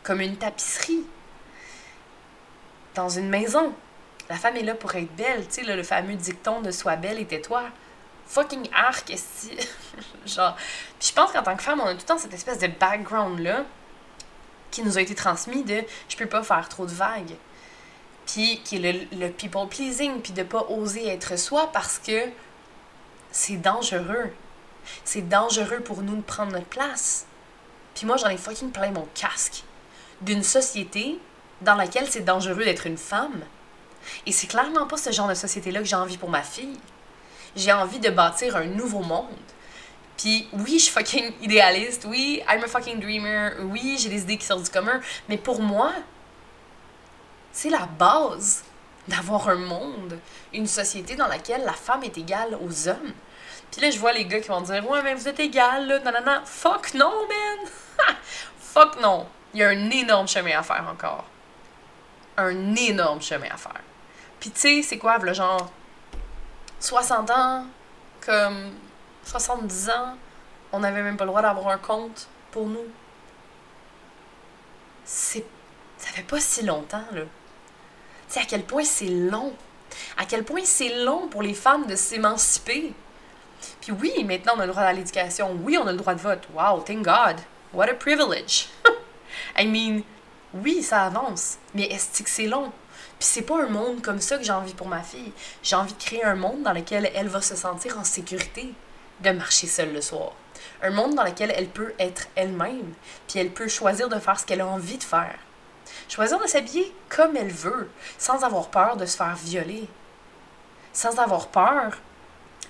comme 0.02 0.20
une 0.20 0.36
tapisserie, 0.36 1.04
dans 2.94 3.08
une 3.08 3.28
maison. 3.28 3.72
La 4.28 4.36
femme 4.36 4.56
est 4.56 4.62
là 4.62 4.74
pour 4.74 4.94
être 4.94 5.14
belle, 5.16 5.46
tu 5.48 5.64
sais, 5.64 5.76
le 5.76 5.82
fameux 5.82 6.14
dicton 6.14 6.60
de 6.60 6.70
Sois 6.70 6.96
belle 6.96 7.18
et 7.20 7.26
tais-toi 7.26 7.62
fucking 8.26 8.68
arc. 8.74 9.12
Genre. 10.26 10.56
Puis 10.98 11.08
je 11.08 11.12
pense 11.12 11.32
qu'en 11.32 11.42
tant 11.42 11.56
que 11.56 11.62
femme, 11.62 11.80
on 11.80 11.86
a 11.86 11.92
tout 11.92 12.00
le 12.00 12.04
temps 12.04 12.18
cette 12.18 12.34
espèce 12.34 12.58
de 12.58 12.66
background-là 12.66 13.64
qui 14.70 14.82
nous 14.82 14.98
a 14.98 15.00
été 15.00 15.14
transmis 15.14 15.62
de 15.62 15.82
je 16.08 16.16
peux 16.16 16.26
pas 16.26 16.42
faire 16.42 16.68
trop 16.68 16.86
de 16.86 16.92
vagues. 16.92 17.36
Puis 18.26 18.60
qui 18.64 18.76
est 18.76 19.08
le, 19.12 19.28
people 19.30 19.68
pleasing, 19.68 20.20
puis 20.20 20.32
de 20.32 20.42
pas 20.42 20.66
oser 20.68 21.08
être 21.08 21.38
soi 21.38 21.70
parce 21.72 21.98
que 21.98 22.28
c'est 23.30 23.56
dangereux. 23.56 24.32
C'est 25.04 25.28
dangereux 25.28 25.80
pour 25.80 26.02
nous 26.02 26.16
de 26.16 26.22
prendre 26.22 26.52
notre 26.52 26.66
place. 26.66 27.26
Puis 27.94 28.06
moi, 28.06 28.16
j'en 28.16 28.28
ai 28.28 28.36
fucking 28.36 28.72
plein 28.72 28.90
mon 28.90 29.08
casque 29.14 29.62
d'une 30.20 30.42
société 30.42 31.18
dans 31.60 31.74
laquelle 31.74 32.10
c'est 32.10 32.22
dangereux 32.22 32.64
d'être 32.64 32.86
une 32.86 32.98
femme. 32.98 33.42
Et 34.26 34.32
c'est 34.32 34.46
clairement 34.46 34.86
pas 34.86 34.96
ce 34.96 35.10
genre 35.10 35.28
de 35.28 35.34
société-là 35.34 35.80
que 35.80 35.86
j'ai 35.86 35.96
envie 35.96 36.18
pour 36.18 36.28
ma 36.28 36.42
fille 36.42 36.78
j'ai 37.56 37.72
envie 37.72 37.98
de 37.98 38.10
bâtir 38.10 38.54
un 38.56 38.66
nouveau 38.66 39.00
monde. 39.00 39.34
Puis 40.16 40.48
oui, 40.52 40.78
je 40.78 40.84
suis 40.84 40.92
fucking 40.92 41.32
idéaliste, 41.42 42.06
oui, 42.08 42.42
I'm 42.48 42.62
a 42.62 42.68
fucking 42.68 43.00
dreamer, 43.00 43.52
oui, 43.70 43.96
j'ai 43.98 44.08
des 44.08 44.22
idées 44.22 44.38
qui 44.38 44.46
sortent 44.46 44.64
du 44.64 44.70
commun, 44.70 45.00
mais 45.28 45.36
pour 45.36 45.60
moi, 45.60 45.92
c'est 47.52 47.70
la 47.70 47.86
base 47.98 48.64
d'avoir 49.08 49.48
un 49.48 49.56
monde, 49.56 50.18
une 50.52 50.66
société 50.66 51.16
dans 51.16 51.26
laquelle 51.26 51.64
la 51.64 51.72
femme 51.72 52.02
est 52.02 52.16
égale 52.18 52.56
aux 52.62 52.88
hommes. 52.88 53.12
Puis 53.70 53.80
là, 53.80 53.90
je 53.90 53.98
vois 53.98 54.12
les 54.12 54.24
gars 54.24 54.40
qui 54.40 54.48
vont 54.48 54.60
dire 54.60 54.88
Ouais, 54.88 55.02
mais 55.02 55.14
vous 55.14 55.28
êtes 55.28 55.40
égal, 55.40 55.86
là, 55.86 55.98
nanana. 56.00 56.42
Fuck 56.44 56.94
non, 56.94 57.12
man! 57.28 57.68
Fuck 58.58 59.00
non! 59.00 59.26
Il 59.54 59.60
y 59.60 59.62
a 59.62 59.68
un 59.68 59.90
énorme 59.90 60.28
chemin 60.28 60.58
à 60.58 60.62
faire 60.62 60.84
encore. 60.90 61.24
Un 62.36 62.74
énorme 62.74 63.22
chemin 63.22 63.48
à 63.52 63.56
faire. 63.56 63.80
Puis 64.40 64.50
tu 64.50 64.60
sais, 64.60 64.82
c'est 64.82 64.98
quoi, 64.98 65.18
le 65.18 65.32
genre 65.32 65.70
60 66.80 67.30
ans, 67.30 67.64
comme 68.24 68.72
70 69.24 69.90
ans, 69.90 70.16
on 70.72 70.80
n'avait 70.80 71.02
même 71.02 71.16
pas 71.16 71.24
le 71.24 71.30
droit 71.30 71.42
d'avoir 71.42 71.68
un 71.68 71.78
compte 71.78 72.28
pour 72.50 72.66
nous. 72.66 72.86
C'est. 75.04 75.44
Ça 75.98 76.08
fait 76.08 76.22
pas 76.22 76.40
si 76.40 76.62
longtemps, 76.64 77.04
là. 77.12 77.22
Tu 77.22 78.34
sais, 78.34 78.40
à 78.40 78.44
quel 78.44 78.64
point 78.64 78.84
c'est 78.84 79.06
long. 79.06 79.54
À 80.18 80.26
quel 80.26 80.44
point 80.44 80.60
c'est 80.64 81.04
long 81.04 81.28
pour 81.28 81.42
les 81.42 81.54
femmes 81.54 81.86
de 81.86 81.96
s'émanciper. 81.96 82.92
Puis 83.80 83.92
oui, 83.92 84.24
maintenant 84.24 84.54
on 84.56 84.60
a 84.60 84.66
le 84.66 84.72
droit 84.72 84.82
à 84.82 84.92
l'éducation. 84.92 85.56
Oui, 85.62 85.78
on 85.78 85.86
a 85.86 85.92
le 85.92 85.98
droit 85.98 86.14
de 86.14 86.20
vote. 86.20 86.46
Wow, 86.54 86.80
thank 86.80 87.02
God. 87.02 87.36
What 87.72 87.88
a 87.88 87.94
privilege. 87.94 88.68
I 89.58 89.66
mean, 89.66 90.02
oui, 90.52 90.82
ça 90.82 91.04
avance. 91.04 91.58
Mais 91.74 91.84
est-ce 91.84 92.22
que 92.22 92.28
c'est 92.28 92.46
long? 92.46 92.72
Puis 93.18 93.28
c'est 93.28 93.42
pas 93.42 93.62
un 93.62 93.68
monde 93.68 94.02
comme 94.02 94.20
ça 94.20 94.36
que 94.36 94.44
j'ai 94.44 94.52
envie 94.52 94.74
pour 94.74 94.88
ma 94.88 95.02
fille. 95.02 95.32
J'ai 95.62 95.76
envie 95.76 95.94
de 95.94 96.02
créer 96.02 96.24
un 96.24 96.34
monde 96.34 96.62
dans 96.62 96.72
lequel 96.72 97.10
elle 97.14 97.28
va 97.28 97.40
se 97.40 97.56
sentir 97.56 97.98
en 97.98 98.04
sécurité 98.04 98.74
de 99.20 99.30
marcher 99.30 99.66
seule 99.66 99.94
le 99.94 100.02
soir. 100.02 100.32
Un 100.82 100.90
monde 100.90 101.14
dans 101.14 101.24
lequel 101.24 101.52
elle 101.56 101.68
peut 101.68 101.94
être 101.98 102.28
elle-même, 102.34 102.92
puis 103.26 103.38
elle 103.38 103.50
peut 103.50 103.68
choisir 103.68 104.08
de 104.08 104.18
faire 104.18 104.38
ce 104.38 104.44
qu'elle 104.44 104.60
a 104.60 104.66
envie 104.66 104.98
de 104.98 105.02
faire. 105.02 105.38
Choisir 106.08 106.38
de 106.38 106.46
s'habiller 106.46 106.94
comme 107.08 107.36
elle 107.36 107.50
veut, 107.50 107.88
sans 108.18 108.44
avoir 108.44 108.68
peur 108.68 108.96
de 108.96 109.06
se 109.06 109.16
faire 109.16 109.36
violer. 109.36 109.88
Sans 110.92 111.18
avoir 111.18 111.48
peur 111.48 111.92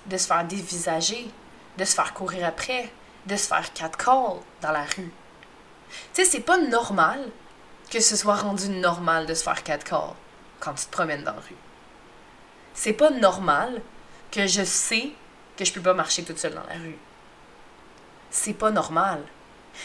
de 0.05 0.17
se 0.17 0.27
faire 0.27 0.45
dévisager, 0.45 1.29
de 1.77 1.83
se 1.83 1.93
faire 1.93 2.13
courir 2.13 2.47
après, 2.47 2.89
de 3.25 3.35
se 3.35 3.47
faire 3.47 3.73
catcall 3.73 4.37
dans 4.61 4.71
la 4.71 4.83
rue. 4.83 5.11
Tu 6.13 6.23
sais, 6.23 6.25
c'est 6.25 6.39
pas 6.39 6.57
normal 6.57 7.19
que 7.89 7.99
ce 7.99 8.15
soit 8.15 8.35
rendu 8.35 8.69
normal 8.69 9.25
de 9.25 9.33
se 9.33 9.43
faire 9.43 9.63
catcall 9.63 10.13
quand 10.59 10.73
tu 10.73 10.85
te 10.85 10.91
promènes 10.91 11.23
dans 11.23 11.33
la 11.33 11.39
rue. 11.39 11.55
C'est 12.73 12.93
pas 12.93 13.09
normal 13.09 13.81
que 14.31 14.45
je 14.45 14.63
sais 14.63 15.11
que 15.55 15.65
je 15.65 15.73
peux 15.73 15.81
pas 15.81 15.93
marcher 15.93 16.23
toute 16.23 16.37
seule 16.37 16.53
dans 16.53 16.67
la 16.67 16.75
rue. 16.75 16.97
C'est 18.29 18.53
pas 18.53 18.71
normal. 18.71 19.23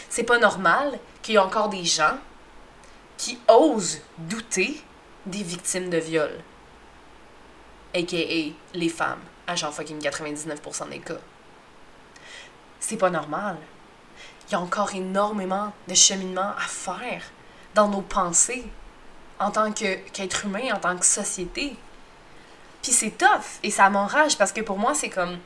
C'est 0.09 0.23
pas 0.23 0.39
normal 0.39 0.99
qu'il 1.21 1.33
y 1.33 1.37
ait 1.37 1.39
encore 1.39 1.69
des 1.69 1.85
gens 1.85 2.17
qui 3.17 3.39
osent 3.47 4.01
douter 4.17 4.81
des 5.25 5.43
victimes 5.43 5.89
de 5.89 5.97
viol. 5.97 6.31
AKA 7.95 8.53
les 8.73 8.89
femmes, 8.89 9.21
à 9.47 9.55
genre 9.55 9.73
fucking 9.73 9.99
99% 10.01 10.89
des 10.89 10.99
cas. 10.99 11.13
C'est 12.79 12.97
pas 12.97 13.09
normal. 13.09 13.57
Il 14.47 14.51
y 14.51 14.55
a 14.55 14.59
encore 14.59 14.93
énormément 14.93 15.73
de 15.87 15.93
cheminement 15.93 16.51
à 16.57 16.67
faire 16.67 17.23
dans 17.75 17.87
nos 17.87 18.01
pensées 18.01 18.65
en 19.43 19.51
tant 19.51 19.71
qu'être 19.71 20.45
humain, 20.45 20.73
en 20.73 20.79
tant 20.79 20.97
que 20.97 21.05
société. 21.05 21.75
Puis 22.81 22.91
c'est 22.91 23.17
tough 23.17 23.59
et 23.63 23.71
ça 23.71 23.89
m'enrage 23.89 24.37
parce 24.37 24.51
que 24.51 24.61
pour 24.61 24.77
moi, 24.77 24.93
c'est 24.93 25.09
comme 25.09 25.37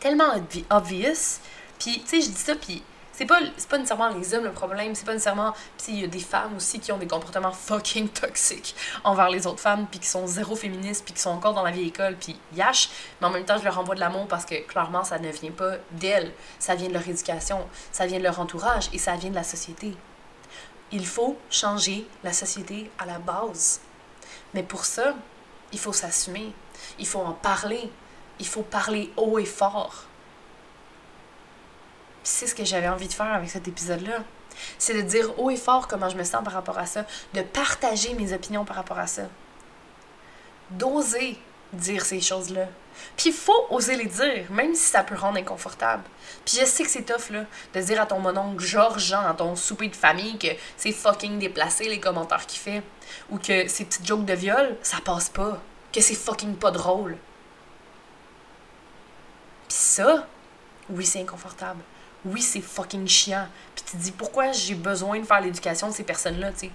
tellement 0.00 0.32
obvious. 0.70 1.40
Puis, 1.78 2.02
tu 2.02 2.06
sais, 2.06 2.20
je 2.20 2.28
dis 2.30 2.40
ça, 2.40 2.54
puis 2.54 2.82
c'est 3.12 3.24
pas, 3.24 3.38
pas 3.70 3.78
nécessairement 3.78 4.08
les 4.10 4.34
hommes 4.34 4.44
le 4.44 4.52
problème, 4.52 4.94
c'est 4.94 5.06
pas 5.06 5.12
nécessairement. 5.12 5.54
Puis 5.78 5.92
il 5.94 6.00
y 6.00 6.04
a 6.04 6.06
des 6.06 6.20
femmes 6.20 6.56
aussi 6.56 6.78
qui 6.80 6.92
ont 6.92 6.98
des 6.98 7.06
comportements 7.06 7.52
fucking 7.52 8.08
toxiques 8.08 8.74
envers 9.04 9.30
les 9.30 9.46
autres 9.46 9.60
femmes, 9.60 9.86
puis 9.90 10.00
qui 10.00 10.06
sont 10.06 10.26
zéro 10.26 10.54
féministes, 10.54 11.04
puis 11.04 11.14
qui 11.14 11.20
sont 11.20 11.30
encore 11.30 11.54
dans 11.54 11.62
la 11.62 11.70
vieille 11.70 11.88
école, 11.88 12.16
puis 12.16 12.38
yash. 12.54 12.90
Mais 13.20 13.26
en 13.26 13.30
même 13.30 13.44
temps, 13.44 13.56
je 13.58 13.64
leur 13.64 13.78
envoie 13.78 13.94
de 13.94 14.00
l'amour 14.00 14.28
parce 14.28 14.44
que 14.44 14.56
clairement, 14.66 15.02
ça 15.02 15.18
ne 15.18 15.30
vient 15.30 15.50
pas 15.50 15.76
d'elles. 15.92 16.32
Ça 16.58 16.74
vient 16.74 16.88
de 16.88 16.94
leur 16.94 17.08
éducation, 17.08 17.66
ça 17.90 18.06
vient 18.06 18.18
de 18.18 18.24
leur 18.24 18.38
entourage 18.38 18.90
et 18.92 18.98
ça 18.98 19.16
vient 19.16 19.30
de 19.30 19.34
la 19.34 19.44
société. 19.44 19.94
Il 20.92 21.06
faut 21.06 21.38
changer 21.50 22.06
la 22.22 22.32
société 22.32 22.90
à 22.98 23.06
la 23.06 23.18
base. 23.18 23.80
Mais 24.54 24.62
pour 24.62 24.84
ça, 24.84 25.14
il 25.72 25.78
faut 25.78 25.92
s'assumer. 25.92 26.52
Il 26.98 27.06
faut 27.06 27.20
en 27.20 27.32
parler. 27.32 27.90
Il 28.38 28.46
faut 28.46 28.62
parler 28.62 29.12
haut 29.16 29.38
et 29.38 29.44
fort. 29.44 30.04
c'est 32.22 32.48
ce 32.48 32.54
que 32.56 32.64
j'avais 32.64 32.88
envie 32.88 33.06
de 33.06 33.12
faire 33.12 33.32
avec 33.32 33.48
cet 33.50 33.68
épisode-là. 33.68 34.24
C'est 34.78 34.94
de 34.94 35.02
dire 35.02 35.38
haut 35.38 35.50
et 35.50 35.56
fort 35.56 35.86
comment 35.86 36.08
je 36.08 36.16
me 36.16 36.24
sens 36.24 36.42
par 36.42 36.54
rapport 36.54 36.78
à 36.78 36.86
ça, 36.86 37.04
de 37.34 37.42
partager 37.42 38.14
mes 38.14 38.32
opinions 38.32 38.64
par 38.64 38.76
rapport 38.76 38.98
à 38.98 39.06
ça. 39.06 39.22
D'oser 40.70 41.38
dire 41.72 42.04
ces 42.04 42.20
choses-là. 42.20 42.66
Puis 43.16 43.30
il 43.30 43.34
faut 43.34 43.66
oser 43.70 43.96
les 43.96 44.06
dire, 44.06 44.50
même 44.50 44.74
si 44.74 44.84
ça 44.84 45.02
peut 45.02 45.14
rendre 45.14 45.38
inconfortable. 45.38 46.04
Puis 46.44 46.58
je 46.60 46.64
sais 46.64 46.84
que 46.84 46.90
c'est 46.90 47.02
tough, 47.02 47.30
là, 47.30 47.44
de 47.74 47.80
dire 47.80 48.00
à 48.00 48.06
ton 48.06 48.18
mononcle 48.18 48.62
Georges-Jean, 48.62 49.26
à 49.26 49.34
ton 49.34 49.56
souper 49.56 49.88
de 49.88 49.96
famille, 49.96 50.38
que 50.38 50.48
c'est 50.76 50.92
fucking 50.92 51.38
déplacé 51.38 51.84
les 51.84 52.00
commentaires 52.00 52.46
qu'il 52.46 52.60
fait. 52.60 52.82
Ou 53.30 53.38
que 53.38 53.68
ces 53.68 53.84
petites 53.84 54.06
jokes 54.06 54.24
de 54.24 54.34
viol, 54.34 54.76
ça 54.82 54.98
passe 55.04 55.28
pas. 55.28 55.58
Que 55.92 56.00
c'est 56.00 56.14
fucking 56.14 56.56
pas 56.56 56.70
drôle. 56.70 57.16
Puis 59.68 59.78
ça, 59.78 60.26
oui, 60.90 61.04
c'est 61.04 61.20
inconfortable. 61.20 61.80
Oui, 62.24 62.42
c'est 62.42 62.60
fucking 62.60 63.06
chiant. 63.06 63.46
Puis 63.74 63.84
tu 63.84 63.96
te 63.96 64.02
dis, 64.02 64.12
pourquoi 64.12 64.52
j'ai 64.52 64.74
besoin 64.74 65.20
de 65.20 65.24
faire 65.24 65.40
l'éducation 65.40 65.88
de 65.88 65.92
ces 65.92 66.04
personnes-là, 66.04 66.52
tu 66.52 66.58
sais? 66.58 66.70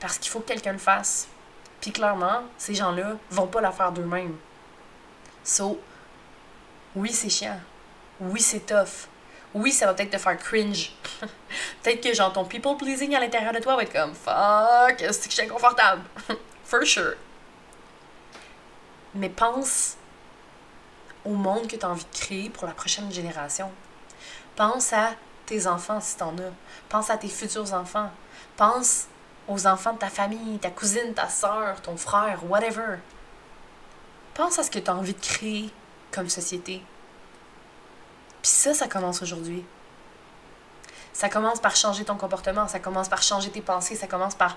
Parce 0.00 0.18
qu'il 0.18 0.30
faut 0.30 0.40
que 0.40 0.48
quelqu'un 0.48 0.72
le 0.72 0.78
fasse. 0.78 1.28
Puis 1.80 1.92
clairement, 1.92 2.42
ces 2.58 2.74
gens-là 2.74 3.16
vont 3.30 3.46
pas 3.46 3.60
la 3.60 3.72
faire 3.72 3.92
d'eux-mêmes. 3.92 4.36
So, 5.44 5.80
oui, 6.94 7.12
c'est 7.12 7.30
chiant. 7.30 7.58
Oui, 8.20 8.40
c'est 8.40 8.66
tough. 8.66 9.08
Oui, 9.54 9.72
ça 9.72 9.86
va 9.86 9.94
peut-être 9.94 10.10
te 10.10 10.18
faire 10.18 10.38
cringe. 10.38 10.92
peut-être 11.82 12.00
que 12.00 12.14
genre 12.14 12.32
ton 12.32 12.44
people 12.44 12.76
pleasing 12.76 13.14
à 13.14 13.20
l'intérieur 13.20 13.52
de 13.52 13.58
toi 13.58 13.76
va 13.76 13.82
être 13.82 13.92
comme 13.92 14.14
fuck, 14.14 14.96
c'est 14.98 15.24
que 15.24 15.30
je 15.30 15.34
suis 15.34 15.42
inconfortable? 15.42 16.02
For 16.64 16.84
sure. 16.84 17.14
Mais 19.14 19.28
pense 19.28 19.96
au 21.24 21.32
monde 21.34 21.66
que 21.66 21.76
tu 21.76 21.84
as 21.84 21.90
envie 21.90 22.04
de 22.04 22.18
créer 22.18 22.50
pour 22.50 22.66
la 22.66 22.72
prochaine 22.72 23.12
génération. 23.12 23.70
Pense 24.56 24.92
à 24.92 25.10
tes 25.46 25.66
enfants 25.66 26.00
si 26.00 26.16
t'en 26.16 26.32
as. 26.38 26.52
Pense 26.88 27.10
à 27.10 27.18
tes 27.18 27.28
futurs 27.28 27.74
enfants. 27.74 28.10
Pense 28.56 29.06
aux 29.48 29.66
enfants 29.66 29.92
de 29.92 29.98
ta 29.98 30.08
famille, 30.08 30.58
ta 30.58 30.70
cousine, 30.70 31.12
ta 31.14 31.28
soeur, 31.28 31.80
ton 31.82 31.96
frère, 31.96 32.40
whatever. 32.48 32.98
Pense 34.34 34.58
à 34.58 34.62
ce 34.62 34.70
que 34.70 34.78
tu 34.78 34.90
as 34.90 34.94
envie 34.94 35.14
de 35.14 35.20
créer 35.20 35.70
comme 36.10 36.28
société. 36.28 36.82
Puis 38.42 38.50
ça, 38.50 38.74
ça 38.74 38.88
commence 38.88 39.22
aujourd'hui. 39.22 39.64
Ça 41.12 41.28
commence 41.28 41.60
par 41.60 41.76
changer 41.76 42.04
ton 42.04 42.16
comportement, 42.16 42.66
ça 42.66 42.78
commence 42.78 43.08
par 43.08 43.22
changer 43.22 43.50
tes 43.50 43.60
pensées, 43.60 43.96
ça 43.96 44.06
commence 44.06 44.34
par 44.34 44.56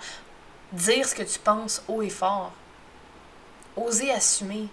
dire 0.71 1.07
ce 1.07 1.13
que 1.13 1.23
tu 1.23 1.37
penses 1.39 1.83
haut 1.87 2.01
et 2.01 2.09
fort. 2.09 2.51
Oser 3.75 4.11
assumer 4.11 4.69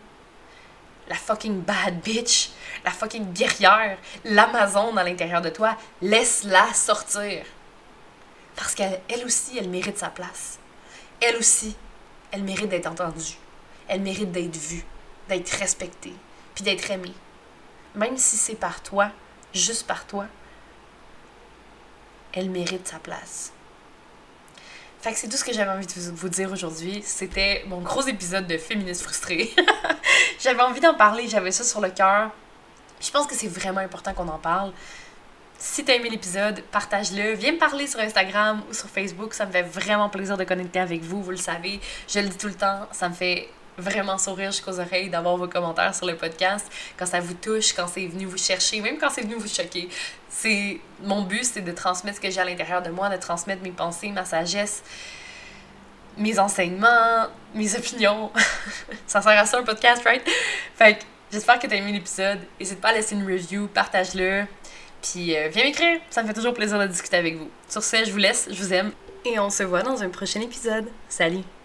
la 1.08 1.16
fucking 1.16 1.60
bad 1.60 2.00
bitch, 2.00 2.50
la 2.84 2.92
fucking 2.92 3.32
guerrière, 3.32 3.98
l'Amazon 4.24 4.96
à 4.96 5.02
l'intérieur 5.02 5.42
de 5.42 5.50
toi, 5.50 5.76
laisse-la 6.00 6.72
sortir. 6.72 7.44
Parce 8.54 8.74
qu'elle 8.74 9.24
aussi, 9.24 9.58
elle 9.58 9.68
mérite 9.68 9.98
sa 9.98 10.08
place. 10.08 10.58
Elle 11.20 11.36
aussi, 11.36 11.76
elle 12.30 12.44
mérite 12.44 12.68
d'être 12.68 12.86
entendue. 12.86 13.36
Elle 13.88 14.00
mérite 14.00 14.30
d'être 14.30 14.56
vue, 14.56 14.84
d'être 15.28 15.50
respectée, 15.50 16.14
puis 16.54 16.64
d'être 16.64 16.90
aimée. 16.90 17.14
Même 17.94 18.16
si 18.16 18.36
c'est 18.36 18.54
par 18.54 18.82
toi, 18.82 19.10
juste 19.52 19.86
par 19.86 20.06
toi, 20.06 20.26
elle 22.32 22.50
mérite 22.50 22.88
sa 22.88 22.98
place. 22.98 23.52
Fait 25.00 25.12
que 25.12 25.18
c'est 25.18 25.28
tout 25.28 25.36
ce 25.36 25.44
que 25.44 25.52
j'avais 25.52 25.70
envie 25.70 25.86
de 25.86 25.92
vous 26.14 26.28
dire 26.28 26.52
aujourd'hui. 26.52 27.02
C'était 27.04 27.64
mon 27.66 27.80
gros 27.80 28.02
épisode 28.02 28.46
de 28.46 28.56
féministe 28.56 29.02
frustrée. 29.02 29.50
j'avais 30.40 30.62
envie 30.62 30.80
d'en 30.80 30.94
parler, 30.94 31.26
j'avais 31.28 31.50
ça 31.50 31.64
sur 31.64 31.80
le 31.80 31.90
cœur. 31.90 32.30
Je 33.00 33.10
pense 33.10 33.26
que 33.26 33.34
c'est 33.34 33.48
vraiment 33.48 33.80
important 33.80 34.14
qu'on 34.14 34.28
en 34.28 34.38
parle. 34.38 34.72
Si 35.58 35.84
t'as 35.84 35.94
aimé 35.94 36.08
l'épisode, 36.08 36.62
partage-le. 36.70 37.34
Viens 37.34 37.52
me 37.52 37.58
parler 37.58 37.88
sur 37.88 37.98
Instagram 37.98 38.62
ou 38.70 38.74
sur 38.74 38.88
Facebook. 38.88 39.34
Ça 39.34 39.44
me 39.44 39.50
fait 39.50 39.62
vraiment 39.62 40.08
plaisir 40.08 40.36
de 40.36 40.44
connecter 40.44 40.78
avec 40.78 41.02
vous, 41.02 41.20
vous 41.20 41.30
le 41.32 41.36
savez. 41.36 41.80
Je 42.08 42.20
le 42.20 42.28
dis 42.28 42.38
tout 42.38 42.48
le 42.48 42.54
temps, 42.54 42.86
ça 42.92 43.08
me 43.08 43.14
fait 43.14 43.48
vraiment 43.78 44.18
sourire 44.18 44.50
jusqu'aux 44.50 44.78
oreilles 44.78 45.10
d'avoir 45.10 45.36
vos 45.36 45.48
commentaires 45.48 45.94
sur 45.94 46.06
le 46.06 46.16
podcast, 46.16 46.70
quand 46.98 47.06
ça 47.06 47.20
vous 47.20 47.34
touche, 47.34 47.72
quand 47.72 47.86
c'est 47.86 48.06
venu 48.06 48.26
vous 48.26 48.38
chercher, 48.38 48.80
même 48.80 48.98
quand 48.98 49.10
c'est 49.10 49.22
venu 49.22 49.34
vous 49.34 49.48
choquer. 49.48 49.88
C'est 50.28 50.80
mon 51.02 51.22
but, 51.22 51.44
c'est 51.44 51.62
de 51.62 51.72
transmettre 51.72 52.16
ce 52.16 52.20
que 52.20 52.30
j'ai 52.30 52.40
à 52.40 52.44
l'intérieur 52.44 52.82
de 52.82 52.90
moi, 52.90 53.08
de 53.08 53.16
transmettre 53.16 53.62
mes 53.62 53.70
pensées, 53.70 54.08
ma 54.08 54.24
sagesse, 54.24 54.82
mes 56.16 56.38
enseignements, 56.38 57.28
mes 57.54 57.74
opinions. 57.78 58.30
ça 59.06 59.22
sert 59.22 59.38
à 59.38 59.46
ça 59.46 59.58
un 59.58 59.62
podcast, 59.62 60.02
right? 60.04 60.22
Fait 60.74 60.98
que 60.98 61.04
j'espère 61.30 61.58
que 61.58 61.66
tu 61.66 61.74
as 61.74 61.76
aimé 61.76 61.92
l'épisode. 61.92 62.40
N'hésite 62.60 62.80
pas 62.80 62.88
à 62.88 62.92
laisser 62.92 63.14
une 63.14 63.24
review, 63.24 63.68
partage-le. 63.68 64.44
Puis 65.02 65.36
euh, 65.36 65.48
viens 65.48 65.64
m'écrire, 65.64 66.00
ça 66.10 66.22
me 66.22 66.28
fait 66.28 66.34
toujours 66.34 66.54
plaisir 66.54 66.78
de 66.78 66.86
discuter 66.86 67.16
avec 67.16 67.36
vous. 67.36 67.50
Sur 67.68 67.82
ce, 67.82 68.04
je 68.04 68.10
vous 68.12 68.18
laisse, 68.18 68.48
je 68.50 68.62
vous 68.62 68.72
aime 68.72 68.92
et 69.24 69.38
on 69.38 69.50
se 69.50 69.62
voit 69.62 69.82
dans 69.82 70.02
un 70.02 70.08
prochain 70.08 70.40
épisode. 70.40 70.88
Salut! 71.08 71.61